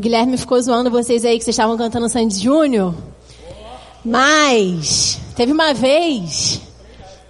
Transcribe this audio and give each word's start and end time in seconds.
Guilherme 0.00 0.38
ficou 0.38 0.58
zoando 0.62 0.90
vocês 0.90 1.26
aí 1.26 1.36
que 1.36 1.44
vocês 1.44 1.52
estavam 1.52 1.76
cantando 1.76 2.08
Sandy 2.08 2.42
Júnior. 2.42 2.94
Mas 4.02 5.20
teve 5.36 5.52
uma 5.52 5.74
vez 5.74 6.58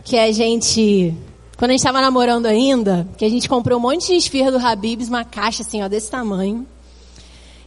que 0.04 0.16
a 0.16 0.30
gente, 0.30 1.12
quando 1.59 1.71
a 1.71 1.72
gente 1.72 1.80
estava 1.80 2.01
namorando 2.01 2.46
ainda, 2.46 3.09
que 3.19 3.25
a 3.25 3.29
gente 3.29 3.48
comprou 3.48 3.77
um 3.77 3.83
monte 3.83 4.06
de 4.06 4.14
esfirra 4.14 4.53
do 4.53 4.64
Habibs, 4.64 5.09
uma 5.09 5.25
caixa 5.25 5.62
assim, 5.62 5.83
ó, 5.83 5.88
desse 5.88 6.09
tamanho. 6.09 6.64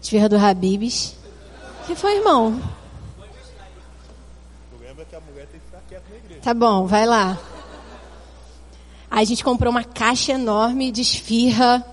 Esfirra 0.02 0.30
do 0.30 0.38
Habibs. 0.38 1.16
que 1.86 1.96
foi, 1.96 2.16
irmão? 2.20 2.62
Tá 6.42 6.54
bom, 6.54 6.88
vai 6.88 7.06
lá. 7.06 7.38
Aí 9.12 9.24
a 9.24 9.26
gente 9.26 9.44
comprou 9.44 9.70
uma 9.70 9.84
caixa 9.84 10.32
enorme 10.32 10.94
de 10.94 11.02
esfirra. 11.02 11.86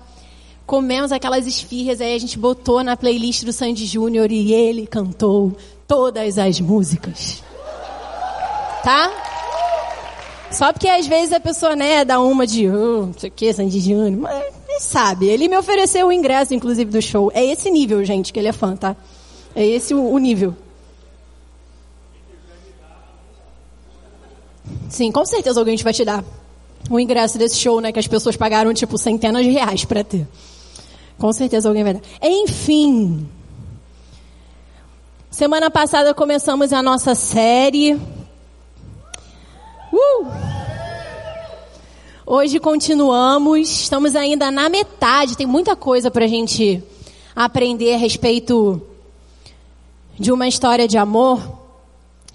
Comemos 0.71 1.11
aquelas 1.11 1.45
esfirras, 1.45 1.99
aí 1.99 2.15
a 2.15 2.17
gente 2.17 2.39
botou 2.39 2.81
na 2.81 2.95
playlist 2.95 3.43
do 3.43 3.51
Sandy 3.51 3.85
Júnior 3.85 4.31
e 4.31 4.53
ele 4.53 4.87
cantou 4.87 5.51
todas 5.85 6.37
as 6.37 6.61
músicas. 6.61 7.43
Tá? 8.81 9.11
Só 10.49 10.71
porque 10.71 10.87
às 10.87 11.05
vezes 11.05 11.33
a 11.33 11.41
pessoa, 11.41 11.75
né, 11.75 12.05
dá 12.05 12.21
uma 12.21 12.47
de, 12.47 12.69
oh, 12.69 13.07
não 13.07 13.13
sei 13.17 13.29
o 13.29 13.33
que, 13.33 13.51
Sandy 13.51 13.81
Júnior, 13.81 14.11
mas 14.21 14.53
sabe. 14.79 15.27
Ele 15.27 15.49
me 15.49 15.57
ofereceu 15.57 16.07
o 16.07 16.11
ingresso, 16.13 16.53
inclusive, 16.53 16.89
do 16.89 17.01
show. 17.01 17.29
É 17.35 17.43
esse 17.43 17.69
nível, 17.69 18.05
gente, 18.05 18.31
que 18.31 18.39
ele 18.39 18.47
é 18.47 18.53
fã, 18.53 18.73
tá? 18.73 18.95
É 19.53 19.65
esse 19.65 19.93
o, 19.93 20.17
nível. 20.19 20.55
Sim, 24.87 25.11
com 25.11 25.25
certeza 25.25 25.59
alguém 25.59 25.75
vai 25.75 25.91
te 25.91 26.05
dar 26.05 26.23
o 26.89 26.97
ingresso 26.97 27.37
desse 27.37 27.57
show, 27.57 27.81
né? 27.81 27.91
Que 27.91 27.99
as 27.99 28.07
pessoas 28.07 28.37
pagaram, 28.37 28.73
tipo, 28.73 28.97
centenas 28.97 29.43
de 29.43 29.51
reais 29.51 29.83
para 29.83 30.01
ter. 30.01 30.25
Com 31.21 31.31
certeza 31.31 31.69
alguém 31.69 31.83
vai 31.83 31.93
dar. 31.93 32.01
Enfim. 32.19 33.29
Semana 35.29 35.69
passada 35.69 36.15
começamos 36.15 36.73
a 36.73 36.81
nossa 36.81 37.13
série. 37.13 37.93
Uh! 39.93 40.25
Hoje 42.25 42.59
continuamos. 42.59 43.69
Estamos 43.69 44.15
ainda 44.15 44.49
na 44.49 44.67
metade. 44.67 45.37
Tem 45.37 45.45
muita 45.45 45.75
coisa 45.75 46.09
para 46.09 46.25
a 46.25 46.27
gente 46.27 46.83
aprender 47.35 47.93
a 47.93 47.97
respeito 47.97 48.81
de 50.17 50.31
uma 50.31 50.47
história 50.47 50.87
de 50.87 50.97
amor. 50.97 51.39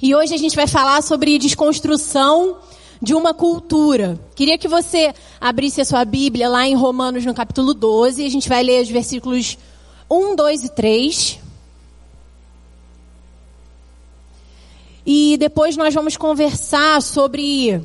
E 0.01 0.15
hoje 0.15 0.33
a 0.33 0.39
gente 0.39 0.55
vai 0.55 0.69
falar 0.69 1.03
sobre 1.03 1.41
desconstrução 1.41 2.59
de 3.01 3.15
uma 3.15 3.35
cultura. 3.35 4.19
Queria 4.35 4.59
que 4.59 4.69
você 4.69 5.15
abrisse 5.41 5.81
a 5.81 5.85
sua 5.85 6.05
Bíblia 6.05 6.49
lá 6.49 6.67
em 6.67 6.75
Romanos, 6.75 7.25
no 7.25 7.35
capítulo 7.35 7.75
12. 7.75 8.25
A 8.25 8.31
gente 8.31 8.49
vai 8.49 8.63
ler 8.63 8.83
os 8.83 8.89
versículos 8.89 9.59
1, 10.11 10.35
2 10.37 10.65
e 10.65 10.69
3. 10.71 11.39
E 15.05 15.37
depois 15.39 15.77
nós 15.77 15.95
vamos 15.95 16.17
conversar 16.17 17.01
sobre 17.01 17.81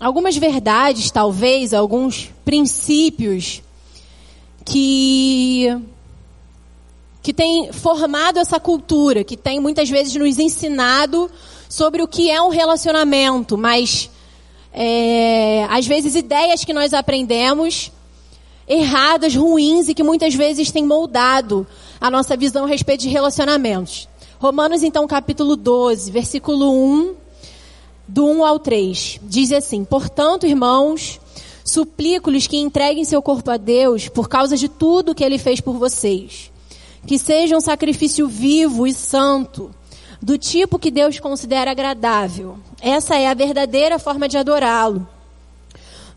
algumas 0.00 0.36
verdades, 0.36 1.10
talvez, 1.10 1.72
alguns 1.72 2.30
princípios 2.44 3.62
que 4.64 5.68
que 7.22 7.32
tem 7.32 7.72
formado 7.72 8.38
essa 8.38 8.60
cultura, 8.60 9.24
que 9.24 9.36
tem 9.36 9.58
muitas 9.58 9.90
vezes 9.90 10.14
nos 10.14 10.38
ensinado 10.38 11.28
sobre 11.68 12.02
o 12.02 12.08
que 12.08 12.30
é 12.30 12.40
um 12.40 12.48
relacionamento, 12.48 13.56
mas 13.56 14.10
é, 14.72 15.66
às 15.70 15.86
vezes 15.86 16.14
ideias 16.14 16.64
que 16.64 16.72
nós 16.72 16.92
aprendemos 16.92 17.90
erradas, 18.68 19.34
ruins 19.34 19.88
e 19.88 19.94
que 19.94 20.02
muitas 20.02 20.34
vezes 20.34 20.70
têm 20.70 20.84
moldado 20.84 21.66
a 22.00 22.10
nossa 22.10 22.36
visão 22.36 22.64
a 22.64 22.68
respeito 22.68 23.02
de 23.02 23.08
relacionamentos. 23.08 24.08
Romanos, 24.38 24.82
então, 24.82 25.06
capítulo 25.06 25.56
12, 25.56 26.10
versículo 26.10 26.72
1, 26.72 27.14
do 28.06 28.26
1 28.26 28.44
ao 28.44 28.58
3, 28.58 29.20
diz 29.22 29.52
assim: 29.52 29.84
Portanto, 29.84 30.46
irmãos, 30.46 31.20
suplico-lhes 31.64 32.46
que 32.46 32.56
entreguem 32.56 33.04
seu 33.04 33.22
corpo 33.22 33.50
a 33.50 33.56
Deus 33.56 34.08
por 34.08 34.28
causa 34.28 34.56
de 34.56 34.68
tudo 34.68 35.14
que 35.14 35.24
ele 35.24 35.38
fez 35.38 35.60
por 35.60 35.78
vocês 35.78 36.50
que 37.06 37.18
seja 37.18 37.56
um 37.56 37.60
sacrifício 37.60 38.26
vivo 38.26 38.86
e 38.86 38.92
santo, 38.92 39.70
do 40.20 40.38
tipo 40.38 40.78
que 40.78 40.90
Deus 40.90 41.18
considera 41.18 41.70
agradável. 41.70 42.58
Essa 42.80 43.16
é 43.16 43.26
a 43.26 43.34
verdadeira 43.34 43.98
forma 43.98 44.28
de 44.28 44.38
adorá-lo. 44.38 45.06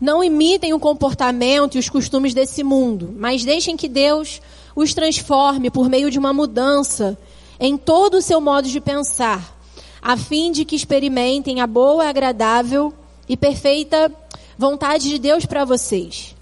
Não 0.00 0.24
imitem 0.24 0.72
o 0.72 0.80
comportamento 0.80 1.76
e 1.76 1.78
os 1.78 1.88
costumes 1.88 2.32
desse 2.32 2.62
mundo, 2.62 3.14
mas 3.18 3.44
deixem 3.44 3.76
que 3.76 3.88
Deus 3.88 4.40
os 4.74 4.94
transforme 4.94 5.70
por 5.70 5.88
meio 5.88 6.10
de 6.10 6.18
uma 6.18 6.32
mudança 6.32 7.18
em 7.58 7.76
todo 7.76 8.14
o 8.14 8.22
seu 8.22 8.40
modo 8.40 8.68
de 8.68 8.80
pensar, 8.80 9.54
a 10.00 10.16
fim 10.16 10.50
de 10.50 10.64
que 10.64 10.74
experimentem 10.74 11.60
a 11.60 11.66
boa, 11.66 12.08
agradável 12.08 12.94
e 13.28 13.36
perfeita 13.36 14.10
vontade 14.56 15.10
de 15.10 15.18
Deus 15.18 15.44
para 15.44 15.66
vocês. 15.66 16.34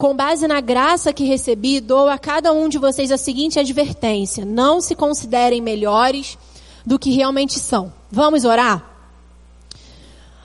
Com 0.00 0.16
base 0.16 0.48
na 0.48 0.62
graça 0.62 1.12
que 1.12 1.24
recebi, 1.24 1.78
dou 1.78 2.08
a 2.08 2.18
cada 2.18 2.54
um 2.54 2.70
de 2.70 2.78
vocês 2.78 3.12
a 3.12 3.18
seguinte 3.18 3.58
advertência: 3.58 4.46
não 4.46 4.80
se 4.80 4.94
considerem 4.94 5.60
melhores 5.60 6.38
do 6.86 6.98
que 6.98 7.10
realmente 7.10 7.58
são. 7.58 7.92
Vamos 8.10 8.46
orar? 8.46 8.82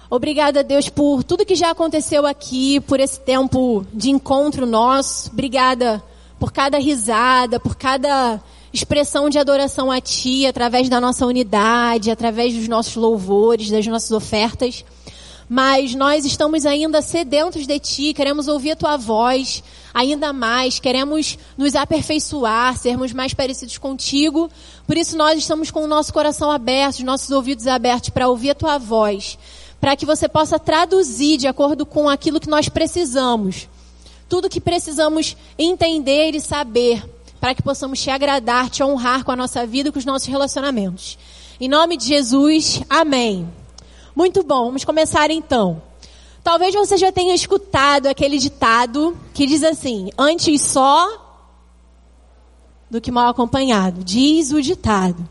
Obrigada, 0.10 0.62
Deus, 0.62 0.90
por 0.90 1.24
tudo 1.24 1.46
que 1.46 1.56
já 1.56 1.72
aconteceu 1.72 2.26
aqui, 2.26 2.82
por 2.82 3.00
esse 3.00 3.18
tempo 3.22 3.86
de 3.94 4.10
encontro 4.10 4.66
nosso. 4.66 5.32
Obrigada 5.32 6.04
por 6.38 6.52
cada 6.52 6.78
risada, 6.78 7.58
por 7.58 7.78
cada 7.78 8.42
expressão 8.74 9.30
de 9.30 9.40
adoração 9.40 9.90
a 9.90 10.02
Ti, 10.02 10.46
através 10.46 10.90
da 10.90 11.00
nossa 11.00 11.26
unidade, 11.26 12.12
através 12.12 12.54
dos 12.54 12.68
nossos 12.68 12.98
louvores, 12.98 13.72
das 13.72 13.88
nossas 13.88 14.12
ofertas 14.12 14.84
mas 15.48 15.94
nós 15.94 16.26
estamos 16.26 16.66
ainda 16.66 17.02
sedentos 17.02 17.68
de 17.68 17.80
Ti, 17.80 18.14
queremos 18.14 18.48
ouvir 18.48 18.72
a 18.72 18.76
Tua 18.76 18.98
voz 18.98 19.64
ainda 19.94 20.34
mais, 20.34 20.78
queremos 20.78 21.38
nos 21.58 21.74
aperfeiçoar, 21.74 22.78
sermos 22.78 23.14
mais 23.14 23.34
parecidos 23.34 23.78
contigo. 23.78 24.52
Por 24.86 24.98
isso 24.98 25.16
nós 25.16 25.40
estamos 25.40 25.72
com 25.72 25.84
o 25.84 25.88
nosso 25.88 26.12
coração 26.12 26.52
aberto, 26.52 26.98
os 26.98 27.04
nossos 27.04 27.32
ouvidos 27.32 27.66
abertos 27.66 28.10
para 28.10 28.28
ouvir 28.28 28.50
a 28.50 28.56
Tua 28.56 28.78
voz, 28.78 29.38
para 29.80 29.96
que 29.96 30.06
você 30.06 30.28
possa 30.28 30.60
traduzir 30.60 31.38
de 31.38 31.48
acordo 31.48 31.86
com 31.86 32.10
aquilo 32.10 32.42
que 32.42 32.50
nós 32.50 32.68
precisamos. 32.68 33.70
Tudo 34.28 34.50
que 34.50 34.60
precisamos 34.60 35.38
entender 35.58 36.36
e 36.36 36.42
saber, 36.42 37.02
para 37.40 37.54
que 37.54 37.62
possamos 37.62 38.02
te 38.02 38.10
agradar, 38.10 38.70
te 38.70 38.84
honrar 38.84 39.24
com 39.24 39.32
a 39.32 39.36
nossa 39.36 39.66
vida 39.66 39.90
e 39.90 39.92
com 39.92 40.00
os 40.00 40.06
nossos 40.06 40.28
relacionamentos. 40.28 41.18
Em 41.62 41.70
nome 41.70 41.96
de 41.96 42.08
Jesus, 42.08 42.82
amém. 42.90 43.48
Muito 44.16 44.44
bom, 44.44 44.68
vamos 44.68 44.86
começar 44.86 45.30
então. 45.30 45.82
Talvez 46.42 46.74
você 46.74 46.96
já 46.96 47.12
tenha 47.12 47.36
escutado 47.36 48.08
aquele 48.08 48.38
ditado 48.38 49.18
que 49.34 49.46
diz 49.46 49.62
assim: 49.62 50.10
antes 50.18 50.62
só 50.62 51.26
do 52.90 53.02
que 53.02 53.12
mal 53.12 53.28
acompanhado. 53.28 54.04
Diz 54.04 54.52
o 54.52 54.62
ditado. 54.62 55.28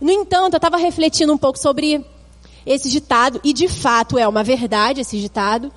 No 0.00 0.10
entanto, 0.10 0.54
eu 0.54 0.58
estava 0.58 0.76
refletindo 0.76 1.32
um 1.32 1.38
pouco 1.38 1.58
sobre 1.58 2.04
esse 2.64 2.88
ditado, 2.88 3.40
e 3.42 3.52
de 3.52 3.68
fato 3.68 4.18
é 4.18 4.26
uma 4.26 4.44
verdade 4.44 5.00
esse 5.00 5.18
ditado. 5.18 5.72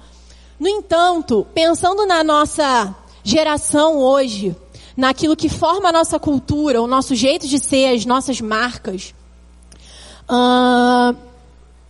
No 0.59 0.67
entanto, 0.67 1.45
pensando 1.53 2.05
na 2.05 2.23
nossa 2.23 2.95
geração 3.23 3.97
hoje, 3.97 4.55
naquilo 4.95 5.35
que 5.35 5.49
forma 5.49 5.89
a 5.89 5.91
nossa 5.91 6.19
cultura, 6.19 6.81
o 6.81 6.87
nosso 6.87 7.13
jeito 7.13 7.47
de 7.47 7.59
ser, 7.59 7.93
as 7.93 8.05
nossas 8.05 8.41
marcas, 8.41 9.13
uh, 10.29 11.26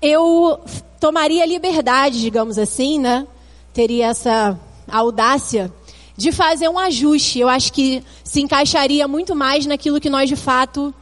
eu 0.02 0.60
tomaria 1.00 1.46
liberdade, 1.46 2.20
digamos 2.20 2.58
assim, 2.58 3.00
né? 3.00 3.28
Teria 3.74 4.08
essa 4.08 4.60
audácia 4.88 5.72
de 6.16 6.32
fazer 6.32 6.68
um 6.70 6.80
ajuste. 6.80 7.40
Eu 7.40 7.48
acho 7.48 7.72
que 7.72 8.04
se 8.24 8.42
encaixaria 8.42 9.08
muito 9.08 9.36
mais 9.36 9.66
naquilo 9.66 10.00
que 10.00 10.10
nós 10.10 10.30
de 10.30 10.36
fato 10.36 10.94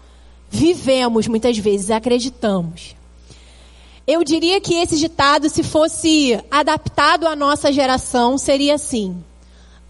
vivemos 0.50 1.28
muitas 1.28 1.58
vezes, 1.58 1.90
acreditamos. 1.90 2.96
Eu 4.08 4.24
diria 4.24 4.62
que 4.62 4.76
esse 4.76 4.98
ditado, 4.98 5.50
se 5.50 5.64
fosse 5.64 6.40
adaptado 6.52 7.28
à 7.28 7.36
nossa 7.36 7.74
geração, 7.74 8.38
seria 8.38 8.76
assim: 8.76 9.24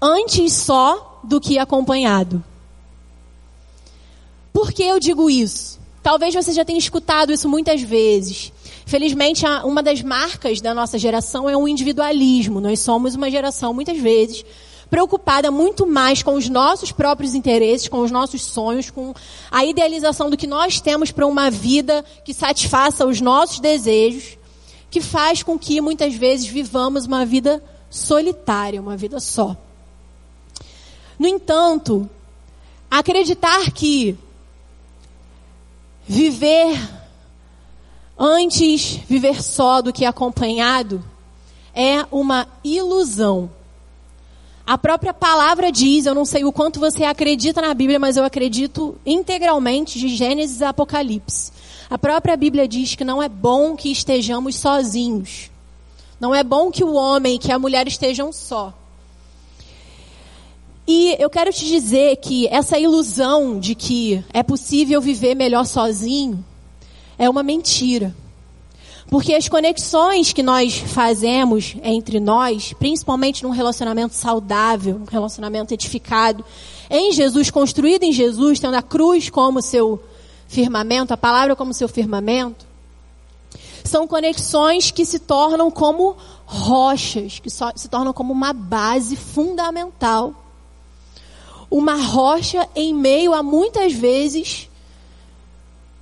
antes 0.02 0.54
só 0.54 1.20
do 1.24 1.42
que 1.42 1.58
acompanhado. 1.58 2.44
Por 4.54 4.72
que 4.72 4.84
eu 4.84 5.00
digo 5.00 5.30
isso? 5.30 5.80
Talvez 6.02 6.34
você 6.34 6.54
já 6.54 6.64
tenha 6.64 6.80
escutado 6.80 7.34
isso 7.34 7.50
muitas 7.50 7.82
vezes. 7.82 8.54
Felizmente, 8.86 9.46
uma 9.64 9.82
das 9.82 10.02
marcas 10.02 10.62
da 10.62 10.74
nossa 10.74 10.98
geração 10.98 11.50
é 11.50 11.58
o 11.58 11.68
individualismo. 11.68 12.62
Nós 12.62 12.80
somos 12.80 13.16
uma 13.16 13.30
geração, 13.32 13.74
muitas 13.74 13.98
vezes, 13.98 14.46
preocupada 14.90 15.50
muito 15.50 15.88
mais 15.88 16.22
com 16.22 16.36
os 16.36 16.48
nossos 16.48 16.92
próprios 16.92 17.34
interesses, 17.34 17.88
com 17.88 18.00
os 18.00 18.12
nossos 18.12 18.44
sonhos, 18.44 18.90
com 18.92 19.14
a 19.50 19.66
idealização 19.66 20.30
do 20.30 20.38
que 20.38 20.46
nós 20.46 20.80
temos 20.80 21.12
para 21.12 21.26
uma 21.26 21.50
vida 21.50 22.06
que 22.24 22.34
satisfaça 22.34 23.06
os 23.06 23.20
nossos 23.20 23.60
desejos, 23.60 24.38
que 24.92 25.02
faz 25.02 25.42
com 25.42 25.58
que 25.58 25.82
muitas 25.82 26.14
vezes 26.14 26.46
vivamos 26.46 27.06
uma 27.06 27.26
vida 27.26 27.64
solitária, 27.90 28.80
uma 28.80 28.96
vida 28.96 29.20
só. 29.20 29.58
No 31.18 31.28
entanto, 31.28 32.10
Acreditar 32.90 33.72
que 33.72 34.18
viver 36.08 36.80
antes 38.18 39.00
viver 39.08 39.42
só 39.42 39.82
do 39.82 39.94
que 39.94 40.06
acompanhado 40.06 41.04
é 41.74 42.06
uma 42.12 42.48
ilusão. 42.64 43.50
A 44.66 44.78
própria 44.78 45.14
palavra 45.14 45.72
diz, 45.72 46.06
eu 46.06 46.16
não 46.16 46.26
sei 46.26 46.44
o 46.44 46.52
quanto 46.52 46.80
você 46.80 47.04
acredita 47.04 47.62
na 47.62 47.74
Bíblia, 47.74 48.00
mas 48.00 48.18
eu 48.18 48.24
acredito 48.24 48.96
integralmente 49.06 50.00
de 50.00 50.08
Gênesis 50.08 50.62
a 50.62 50.70
Apocalipse. 50.70 51.52
A 51.88 51.98
própria 52.00 52.36
Bíblia 52.36 52.68
diz 52.68 52.96
que 52.96 53.04
não 53.04 53.22
é 53.22 53.30
bom 53.30 53.76
que 53.76 53.92
estejamos 53.92 54.56
sozinhos. 54.56 55.52
Não 56.20 56.34
é 56.34 56.44
bom 56.44 56.72
que 56.72 56.84
o 56.84 56.94
homem, 56.94 57.38
que 57.38 57.52
a 57.52 57.60
mulher 57.60 57.88
estejam 57.88 58.34
só. 58.34 58.74
E 60.88 61.16
eu 61.20 61.30
quero 61.30 61.52
te 61.52 61.66
dizer 61.66 62.16
que 62.18 62.48
essa 62.48 62.80
ilusão 62.80 63.60
de 63.60 63.76
que 63.76 64.24
é 64.34 64.42
possível 64.42 65.00
viver 65.00 65.36
melhor 65.36 65.66
sozinho 65.66 66.44
é 67.18 67.30
uma 67.30 67.44
mentira. 67.44 68.16
Porque 69.08 69.34
as 69.34 69.48
conexões 69.48 70.34
que 70.34 70.42
nós 70.42 70.76
fazemos 70.78 71.76
entre 71.84 72.20
nós, 72.20 72.74
principalmente 72.74 73.44
num 73.44 73.52
relacionamento 73.52 74.16
saudável, 74.16 75.02
um 75.02 75.12
relacionamento 75.12 75.74
edificado, 75.74 76.44
em 76.90 77.12
Jesus, 77.12 77.52
construído 77.52 78.04
em 78.04 78.12
Jesus, 78.12 78.60
tendo 78.60 78.76
a 78.76 78.82
cruz 78.82 79.30
como 79.30 79.62
seu 79.62 80.04
firmamento, 80.48 81.14
a 81.14 81.18
palavra 81.18 81.56
como 81.56 81.74
seu 81.74 81.88
firmamento, 81.88 82.66
são 83.84 84.08
conexões 84.08 84.90
que 84.90 85.06
se 85.06 85.20
tornam 85.20 85.70
como 85.70 86.18
rochas, 86.46 87.40
que 87.40 87.50
se 87.50 87.88
tornam 87.88 88.12
como 88.12 88.34
uma 88.34 88.54
base 88.54 89.16
fundamental. 89.16 90.34
Uma 91.70 91.96
rocha 91.96 92.68
em 92.76 92.94
meio 92.94 93.34
a 93.34 93.44
muitas 93.44 93.94
vezes 93.94 94.70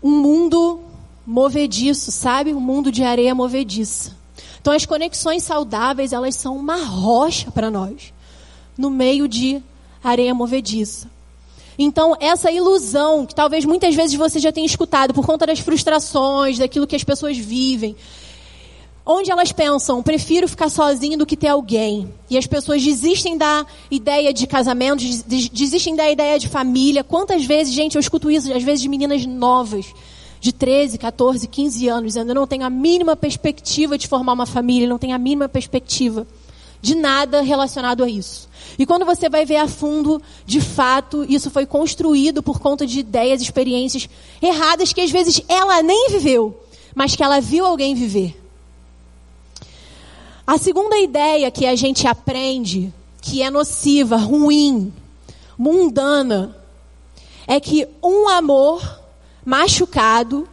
um 0.02 0.12
mundo 0.12 0.80
movediço, 1.26 2.12
sabe? 2.12 2.54
Um 2.54 2.60
mundo 2.60 2.92
de 2.92 3.04
areia 3.04 3.34
movediça. 3.34 4.16
Então 4.62 4.74
as 4.74 4.86
conexões 4.86 5.44
saudáveis, 5.44 6.14
elas 6.14 6.36
são 6.36 6.56
uma 6.56 6.84
rocha 6.84 7.52
para 7.52 7.70
nós, 7.70 8.14
no 8.78 8.90
meio 8.90 9.28
de 9.28 9.62
areia 10.04 10.34
movediça. 10.34 11.12
Então, 11.78 12.16
essa 12.20 12.52
ilusão, 12.52 13.26
que 13.26 13.34
talvez 13.34 13.66
muitas 13.66 13.96
vezes 13.96 14.16
você 14.16 14.40
já 14.40 14.52
tenha 14.52 14.66
escutado 14.66 15.14
por 15.14 15.26
conta 15.26 15.46
das 15.46 15.60
frustrações, 15.60 16.60
daquilo 16.60 16.86
que 16.86 16.96
as 16.96 17.04
pessoas 17.04 17.38
vivem, 17.38 17.96
onde 19.06 19.32
elas 19.32 19.52
pensam, 19.52 20.02
prefiro 20.02 20.48
ficar 20.48 20.70
sozinho 20.70 21.18
do 21.18 21.26
que 21.26 21.36
ter 21.36 21.48
alguém. 21.48 22.14
E 22.30 22.38
as 22.38 22.48
pessoas 22.48 22.82
desistem 22.82 23.38
da 23.38 23.66
ideia 23.90 24.32
de 24.32 24.48
casamento, 24.48 25.04
desistem 25.52 25.96
da 25.96 26.10
ideia 26.10 26.38
de 26.40 26.48
família. 26.48 27.04
Quantas 27.04 27.44
vezes, 27.44 27.74
gente, 27.74 27.96
eu 27.96 28.00
escuto 28.00 28.32
isso, 28.32 28.54
às 28.54 28.64
vezes 28.64 28.82
de 28.82 28.90
meninas 28.90 29.26
novas, 29.26 29.88
de 30.44 30.52
13, 30.52 30.98
14, 30.98 31.48
15 31.48 31.88
anos, 31.88 32.18
ainda 32.18 32.34
não 32.34 32.46
tem 32.46 32.64
a 32.64 32.70
mínima 32.70 33.16
perspectiva 33.16 33.98
de 33.98 34.10
formar 34.10 34.34
uma 34.34 34.46
família, 34.46 34.90
não 34.90 34.98
tem 34.98 35.14
a 35.14 35.18
mínima 35.18 35.48
perspectiva 35.48 36.28
de 36.82 36.96
nada 36.96 37.42
relacionado 37.42 38.04
a 38.04 38.10
isso. 38.10 38.50
E 38.78 38.86
quando 38.86 39.06
você 39.06 39.30
vai 39.30 39.46
ver 39.46 39.56
a 39.56 39.70
fundo, 39.70 40.22
de 40.46 40.60
fato, 40.60 41.26
isso 41.30 41.50
foi 41.50 41.66
construído 41.66 42.44
por 42.44 42.60
conta 42.60 42.86
de 42.86 43.00
ideias, 43.00 43.42
experiências 43.42 44.10
erradas 44.42 44.92
que 44.92 45.00
às 45.00 45.10
vezes 45.10 45.42
ela 45.48 45.82
nem 45.82 46.10
viveu, 46.10 46.62
mas 46.94 47.16
que 47.16 47.24
ela 47.24 47.40
viu 47.40 47.66
alguém 47.66 47.96
viver. 47.96 48.38
A 50.46 50.58
segunda 50.58 50.98
ideia 50.98 51.50
que 51.52 51.66
a 51.66 51.74
gente 51.78 52.06
aprende, 52.06 52.94
que 53.22 53.42
é 53.42 53.50
nociva, 53.50 54.18
ruim, 54.18 54.92
mundana, 55.58 56.54
é 57.48 57.62
que 57.62 57.88
um 58.04 58.28
amor 58.28 59.03
machucado 59.46 60.48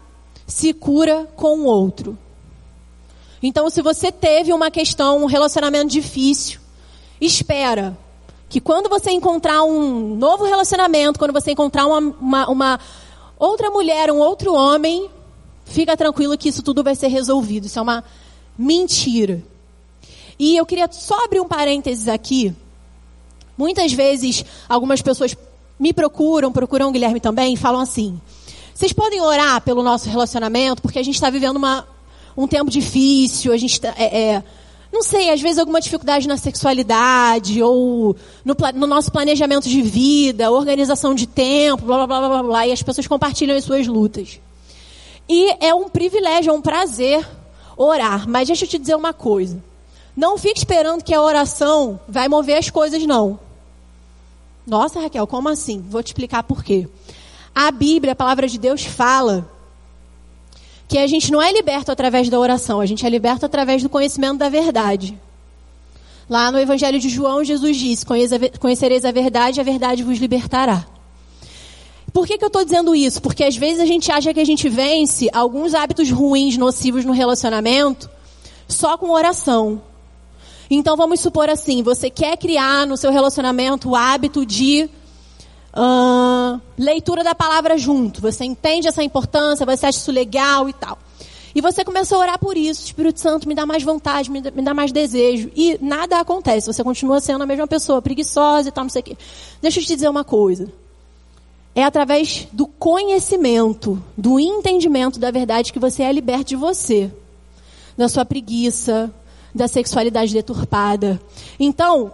se 0.46 0.72
cura 0.72 1.28
com 1.36 1.60
o 1.60 1.64
outro. 1.64 2.18
Então, 3.42 3.70
se 3.70 3.80
você 3.80 4.12
teve 4.12 4.52
uma 4.52 4.70
questão, 4.70 5.22
um 5.22 5.26
relacionamento 5.26 5.88
difícil, 5.88 6.60
espera 7.20 7.96
que 8.48 8.60
quando 8.60 8.88
você 8.88 9.10
encontrar 9.12 9.62
um 9.62 10.16
novo 10.16 10.44
relacionamento, 10.44 11.18
quando 11.18 11.32
você 11.32 11.52
encontrar 11.52 11.86
uma, 11.86 11.98
uma, 11.98 12.50
uma 12.50 12.80
outra 13.38 13.70
mulher, 13.70 14.10
um 14.10 14.18
outro 14.18 14.52
homem, 14.52 15.08
fica 15.64 15.96
tranquilo 15.96 16.36
que 16.36 16.48
isso 16.48 16.62
tudo 16.62 16.82
vai 16.82 16.94
ser 16.94 17.08
resolvido. 17.08 17.66
Isso 17.66 17.78
é 17.78 17.82
uma 17.82 18.04
mentira. 18.58 19.42
E 20.38 20.56
eu 20.56 20.66
queria 20.66 20.88
só 20.90 21.24
abrir 21.24 21.40
um 21.40 21.48
parênteses 21.48 22.08
aqui. 22.08 22.54
Muitas 23.56 23.92
vezes, 23.92 24.44
algumas 24.68 25.00
pessoas 25.00 25.36
me 25.78 25.92
procuram, 25.92 26.50
procuram 26.50 26.88
o 26.88 26.92
Guilherme 26.92 27.20
também, 27.20 27.54
e 27.54 27.56
falam 27.56 27.80
assim: 27.80 28.20
vocês 28.80 28.94
podem 28.94 29.20
orar 29.20 29.60
pelo 29.60 29.82
nosso 29.82 30.08
relacionamento, 30.08 30.80
porque 30.80 30.98
a 30.98 31.02
gente 31.02 31.16
está 31.16 31.28
vivendo 31.28 31.56
uma, 31.56 31.86
um 32.34 32.48
tempo 32.48 32.70
difícil, 32.70 33.52
a 33.52 33.56
gente 33.58 33.78
tá, 33.78 33.92
é, 33.98 34.22
é, 34.22 34.44
não 34.90 35.02
sei, 35.02 35.28
às 35.28 35.38
vezes 35.38 35.58
alguma 35.58 35.82
dificuldade 35.82 36.26
na 36.26 36.38
sexualidade, 36.38 37.62
ou 37.62 38.16
no, 38.42 38.56
no, 38.74 38.86
nosso 38.86 39.12
planejamento 39.12 39.68
de 39.68 39.82
vida, 39.82 40.50
organização 40.50 41.14
de 41.14 41.26
tempo, 41.26 41.84
blá, 41.84 42.06
blá, 42.06 42.20
blá, 42.20 42.28
blá, 42.30 42.42
blá, 42.42 42.66
e 42.66 42.72
as 42.72 42.82
pessoas 42.82 43.06
compartilham 43.06 43.54
as 43.54 43.64
suas 43.64 43.86
lutas. 43.86 44.40
E 45.28 45.54
é 45.60 45.74
um 45.74 45.90
privilégio, 45.90 46.48
é 46.48 46.54
um 46.54 46.62
prazer 46.62 47.28
orar. 47.76 48.26
Mas 48.26 48.48
deixa 48.48 48.64
eu 48.64 48.68
te 48.68 48.78
dizer 48.78 48.94
uma 48.94 49.12
coisa. 49.12 49.62
Não 50.16 50.38
fique 50.38 50.58
esperando 50.58 51.04
que 51.04 51.12
a 51.12 51.20
oração 51.20 52.00
vai 52.08 52.28
mover 52.28 52.56
as 52.56 52.70
coisas, 52.70 53.02
não. 53.04 53.38
Nossa, 54.66 55.00
Raquel, 55.00 55.26
como 55.26 55.50
assim? 55.50 55.84
Vou 55.86 56.02
te 56.02 56.08
explicar 56.08 56.42
por 56.42 56.64
quê. 56.64 56.88
A 57.54 57.70
Bíblia, 57.70 58.12
a 58.12 58.16
palavra 58.16 58.46
de 58.46 58.58
Deus, 58.58 58.84
fala 58.84 59.50
que 60.88 60.98
a 60.98 61.06
gente 61.06 61.30
não 61.30 61.40
é 61.40 61.52
liberto 61.52 61.92
através 61.92 62.28
da 62.28 62.38
oração, 62.38 62.80
a 62.80 62.86
gente 62.86 63.06
é 63.06 63.08
liberto 63.08 63.46
através 63.46 63.82
do 63.82 63.88
conhecimento 63.88 64.38
da 64.38 64.48
verdade. 64.48 65.16
Lá 66.28 66.50
no 66.50 66.58
Evangelho 66.58 66.98
de 66.98 67.08
João, 67.08 67.44
Jesus 67.44 67.76
disse: 67.76 68.06
Conhecereis 68.58 69.04
a 69.04 69.12
verdade, 69.12 69.60
a 69.60 69.64
verdade 69.64 70.02
vos 70.02 70.18
libertará. 70.18 70.86
Por 72.12 72.26
que, 72.26 72.36
que 72.38 72.44
eu 72.44 72.48
estou 72.48 72.64
dizendo 72.64 72.94
isso? 72.94 73.22
Porque 73.22 73.44
às 73.44 73.56
vezes 73.56 73.80
a 73.80 73.86
gente 73.86 74.10
acha 74.10 74.34
que 74.34 74.40
a 74.40 74.44
gente 74.44 74.68
vence 74.68 75.28
alguns 75.32 75.74
hábitos 75.74 76.10
ruins, 76.10 76.56
nocivos 76.56 77.04
no 77.04 77.12
relacionamento, 77.12 78.10
só 78.66 78.98
com 78.98 79.10
oração. 79.10 79.80
Então 80.68 80.96
vamos 80.96 81.20
supor 81.20 81.48
assim: 81.48 81.82
você 81.82 82.10
quer 82.10 82.36
criar 82.36 82.86
no 82.86 82.96
seu 82.96 83.10
relacionamento 83.10 83.90
o 83.90 83.96
hábito 83.96 84.44
de 84.44 84.88
uh, 85.74 86.60
leitura 86.78 87.22
da 87.22 87.34
palavra 87.34 87.78
junto. 87.78 88.20
Você 88.20 88.44
entende 88.44 88.88
essa 88.88 89.02
importância, 89.02 89.66
você 89.66 89.86
acha 89.86 89.98
isso 89.98 90.12
legal 90.12 90.68
e 90.68 90.72
tal. 90.72 90.98
E 91.54 91.60
você 91.60 91.84
começou 91.84 92.18
a 92.18 92.20
orar 92.22 92.38
por 92.38 92.56
isso. 92.56 92.84
Espírito 92.84 93.18
Santo 93.20 93.48
me 93.48 93.54
dá 93.54 93.66
mais 93.66 93.82
vontade, 93.82 94.30
me 94.30 94.40
dá, 94.40 94.50
me 94.50 94.62
dá, 94.62 94.72
mais 94.72 94.92
desejo. 94.92 95.50
E 95.56 95.78
nada 95.80 96.20
acontece. 96.20 96.72
Você 96.72 96.84
continua 96.84 97.20
sendo 97.20 97.42
a 97.42 97.46
mesma 97.46 97.66
pessoa, 97.66 98.00
preguiçosa 98.00 98.68
e 98.68 98.72
tal, 98.72 98.84
não 98.84 98.90
sei 98.90 99.00
o 99.00 99.04
quê. 99.04 99.16
Deixa 99.60 99.80
eu 99.80 99.84
te 99.84 99.94
dizer 99.94 100.08
uma 100.08 100.24
coisa. 100.24 100.72
É 101.74 101.84
através 101.84 102.46
do 102.52 102.66
conhecimento, 102.66 104.02
do 104.16 104.38
entendimento 104.38 105.18
da 105.18 105.30
verdade 105.30 105.72
que 105.72 105.78
você 105.78 106.02
é 106.02 106.12
liberto 106.12 106.44
de 106.44 106.56
você. 106.56 107.10
Da 107.96 108.08
sua 108.08 108.24
preguiça, 108.24 109.12
da 109.54 109.66
sexualidade 109.66 110.32
deturpada. 110.32 111.20
Então, 111.58 112.12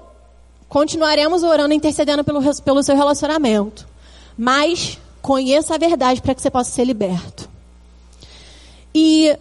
Continuaremos 0.69 1.43
orando 1.43 1.73
e 1.73 1.77
intercedendo 1.77 2.25
pelo, 2.25 2.41
pelo 2.63 2.83
seu 2.83 2.97
relacionamento. 2.97 3.87
Mas 4.37 4.99
conheça 5.23 5.75
a 5.75 5.79
verdade 5.79 6.21
para 6.21 6.35
que 6.35 6.43
você 6.43 6.51
possa 6.51 6.71
ser 6.71 6.85
liberto. 6.85 7.49
E 8.95 9.37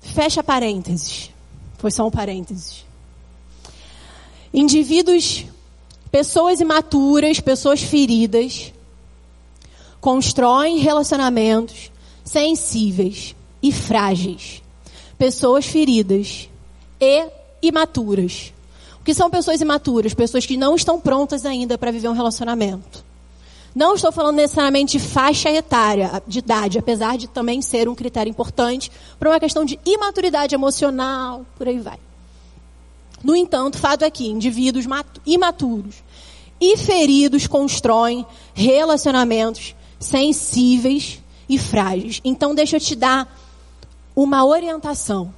fecha 0.00 0.42
parênteses. 0.42 1.30
Foi 1.78 1.90
só 1.90 2.06
um 2.06 2.10
parênteses. 2.10 2.84
Indivíduos, 4.52 5.44
pessoas 6.10 6.60
imaturas, 6.60 7.40
pessoas 7.40 7.82
feridas, 7.82 8.72
constroem 10.00 10.78
relacionamentos 10.78 11.90
sensíveis 12.24 13.34
e 13.62 13.72
frágeis. 13.72 14.62
Pessoas 15.16 15.64
feridas 15.66 16.48
e 17.00 17.28
imaturas 17.62 18.52
o 19.02 19.04
que 19.04 19.14
são 19.14 19.28
pessoas 19.28 19.60
imaturas? 19.60 20.14
Pessoas 20.14 20.46
que 20.46 20.56
não 20.56 20.76
estão 20.76 21.00
prontas 21.00 21.44
ainda 21.44 21.76
para 21.76 21.90
viver 21.90 22.06
um 22.06 22.12
relacionamento. 22.12 23.04
Não 23.74 23.96
estou 23.96 24.12
falando 24.12 24.36
necessariamente 24.36 24.96
de 24.96 25.04
faixa 25.04 25.50
etária, 25.50 26.22
de 26.24 26.38
idade, 26.38 26.78
apesar 26.78 27.18
de 27.18 27.26
também 27.26 27.60
ser 27.60 27.88
um 27.88 27.96
critério 27.96 28.30
importante 28.30 28.92
para 29.18 29.30
uma 29.30 29.40
questão 29.40 29.64
de 29.64 29.76
imaturidade 29.84 30.54
emocional, 30.54 31.44
por 31.58 31.66
aí 31.66 31.80
vai. 31.80 31.98
No 33.24 33.34
entanto, 33.34 33.76
fato 33.76 34.04
é 34.04 34.10
que 34.10 34.28
indivíduos 34.28 34.86
imaturos 35.26 35.96
e 36.60 36.76
feridos 36.76 37.48
constroem 37.48 38.24
relacionamentos 38.54 39.74
sensíveis 39.98 41.20
e 41.48 41.58
frágeis. 41.58 42.20
Então, 42.24 42.54
deixa 42.54 42.76
eu 42.76 42.80
te 42.80 42.94
dar 42.94 43.36
uma 44.14 44.44
orientação. 44.44 45.34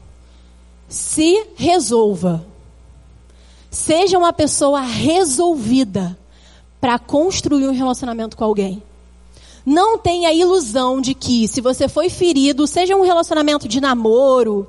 Se 0.87 1.47
resolva 1.57 2.45
Seja 3.75 4.17
uma 4.17 4.33
pessoa 4.33 4.81
resolvida 4.81 6.17
para 6.81 6.97
construir 6.97 7.67
um 7.67 7.73
relacionamento 7.73 8.37
com 8.37 8.45
alguém. 8.45 8.81
Não 9.67 9.99
tenha 9.99 10.29
a 10.29 10.33
ilusão 10.33 11.01
de 11.01 11.13
que 11.13 11.49
se 11.49 11.61
você 11.61 11.89
foi 11.89 12.09
ferido, 12.09 12.69
seja 12.69 12.95
um 12.95 13.03
relacionamento 13.03 13.67
de 13.67 13.81
namoro, 13.81 14.65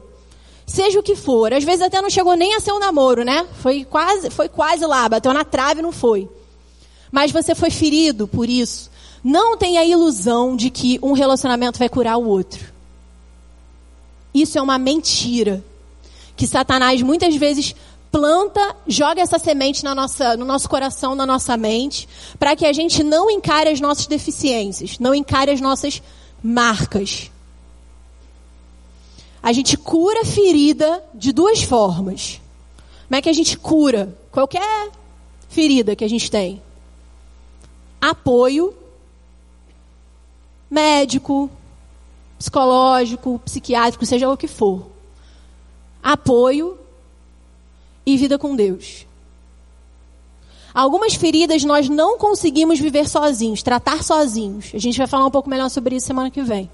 seja 0.66 1.00
o 1.00 1.04
que 1.04 1.16
for, 1.16 1.54
às 1.54 1.64
vezes 1.64 1.84
até 1.84 2.02
não 2.02 2.10
chegou 2.10 2.36
nem 2.36 2.56
a 2.56 2.60
ser 2.60 2.72
um 2.72 2.80
namoro, 2.80 3.24
né? 3.24 3.46
Foi 3.62 3.86
quase, 3.86 4.32
foi 4.32 4.50
quase 4.50 4.84
lá, 4.88 5.08
bateu 5.08 5.32
na 5.36 5.46
trave, 5.46 5.84
não 5.84 5.92
foi. 5.92 6.28
Mas 7.12 7.32
você 7.32 7.54
foi 7.54 7.70
ferido 7.70 8.28
por 8.28 8.50
isso. 8.50 8.90
Não 9.24 9.56
tenha 9.56 9.82
a 9.82 9.86
ilusão 9.86 10.56
de 10.56 10.72
que 10.72 10.98
um 11.04 11.12
relacionamento 11.12 11.78
vai 11.78 11.90
curar 11.90 12.18
o 12.18 12.28
outro. 12.28 12.74
Isso 14.34 14.58
é 14.58 14.62
uma 14.64 14.80
mentira 14.80 15.64
que 16.36 16.48
Satanás 16.48 17.04
muitas 17.04 17.36
vezes 17.36 17.76
planta, 18.16 18.78
joga 18.88 19.22
essa 19.22 19.38
semente 19.38 19.84
na 19.84 19.94
nossa, 19.94 20.38
no 20.38 20.46
nosso 20.46 20.70
coração, 20.70 21.16
na 21.16 21.26
nossa 21.26 21.58
mente, 21.58 22.08
para 22.40 22.56
que 22.56 22.66
a 22.66 22.72
gente 22.72 23.04
não 23.04 23.30
encare 23.30 23.70
as 23.70 23.82
nossas 23.82 24.08
deficiências, 24.08 24.98
não 25.00 25.14
encare 25.14 25.52
as 25.52 25.60
nossas 25.60 26.02
marcas. 26.42 27.30
A 29.44 29.52
gente 29.52 29.76
cura 29.76 30.24
ferida 30.24 31.04
de 31.14 31.34
duas 31.34 31.62
formas. 31.64 32.40
Como 33.06 33.18
é 33.18 33.22
que 33.22 33.28
a 33.28 33.34
gente 33.34 33.58
cura 33.58 34.18
qualquer 34.32 34.92
ferida 35.50 35.94
que 35.94 36.06
a 36.06 36.10
gente 36.10 36.32
tem? 36.32 36.62
Apoio 38.00 38.74
médico, 40.72 41.52
psicológico, 42.40 43.40
psiquiátrico, 43.40 44.06
seja 44.06 44.30
o 44.30 44.38
que 44.38 44.48
for. 44.48 44.88
Apoio 46.02 46.85
e 48.06 48.18
vida 48.18 48.38
com 48.38 48.56
Deus. 48.56 49.06
Algumas 50.74 51.14
feridas 51.14 51.64
nós 51.64 51.88
não 51.88 52.18
conseguimos 52.18 52.80
viver 52.80 53.08
sozinhos, 53.08 53.64
tratar 53.64 54.04
sozinhos. 54.04 54.72
A 54.74 54.78
gente 54.78 54.98
vai 54.98 55.08
falar 55.08 55.26
um 55.26 55.32
pouco 55.32 55.50
melhor 55.50 55.70
sobre 55.70 55.96
isso 55.96 56.08
semana 56.08 56.30
que 56.30 56.44
vem. 56.44 56.70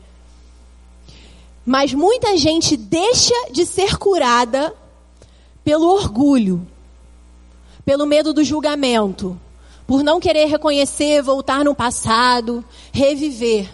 Mas 1.63 1.93
muita 1.93 2.35
gente 2.35 2.75
deixa 2.75 3.51
de 3.51 3.63
ser 3.65 3.97
curada 3.97 4.73
pelo 5.63 5.87
orgulho, 5.87 6.65
pelo 7.85 8.07
medo 8.07 8.33
do 8.33 8.43
julgamento, 8.43 9.39
por 9.85 10.03
não 10.03 10.19
querer 10.19 10.47
reconhecer, 10.47 11.21
voltar 11.21 11.63
no 11.63 11.75
passado, 11.75 12.65
reviver. 12.91 13.69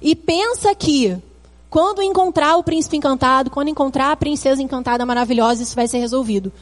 E 0.00 0.14
pensa 0.14 0.74
que 0.74 1.20
quando 1.68 2.02
encontrar 2.02 2.56
o 2.56 2.62
príncipe 2.62 2.96
encantado, 2.96 3.50
quando 3.50 3.68
encontrar 3.68 4.12
a 4.12 4.16
princesa 4.16 4.62
encantada 4.62 5.04
maravilhosa, 5.04 5.62
isso 5.62 5.74
vai 5.74 5.88
ser 5.88 5.98
resolvido. 5.98 6.52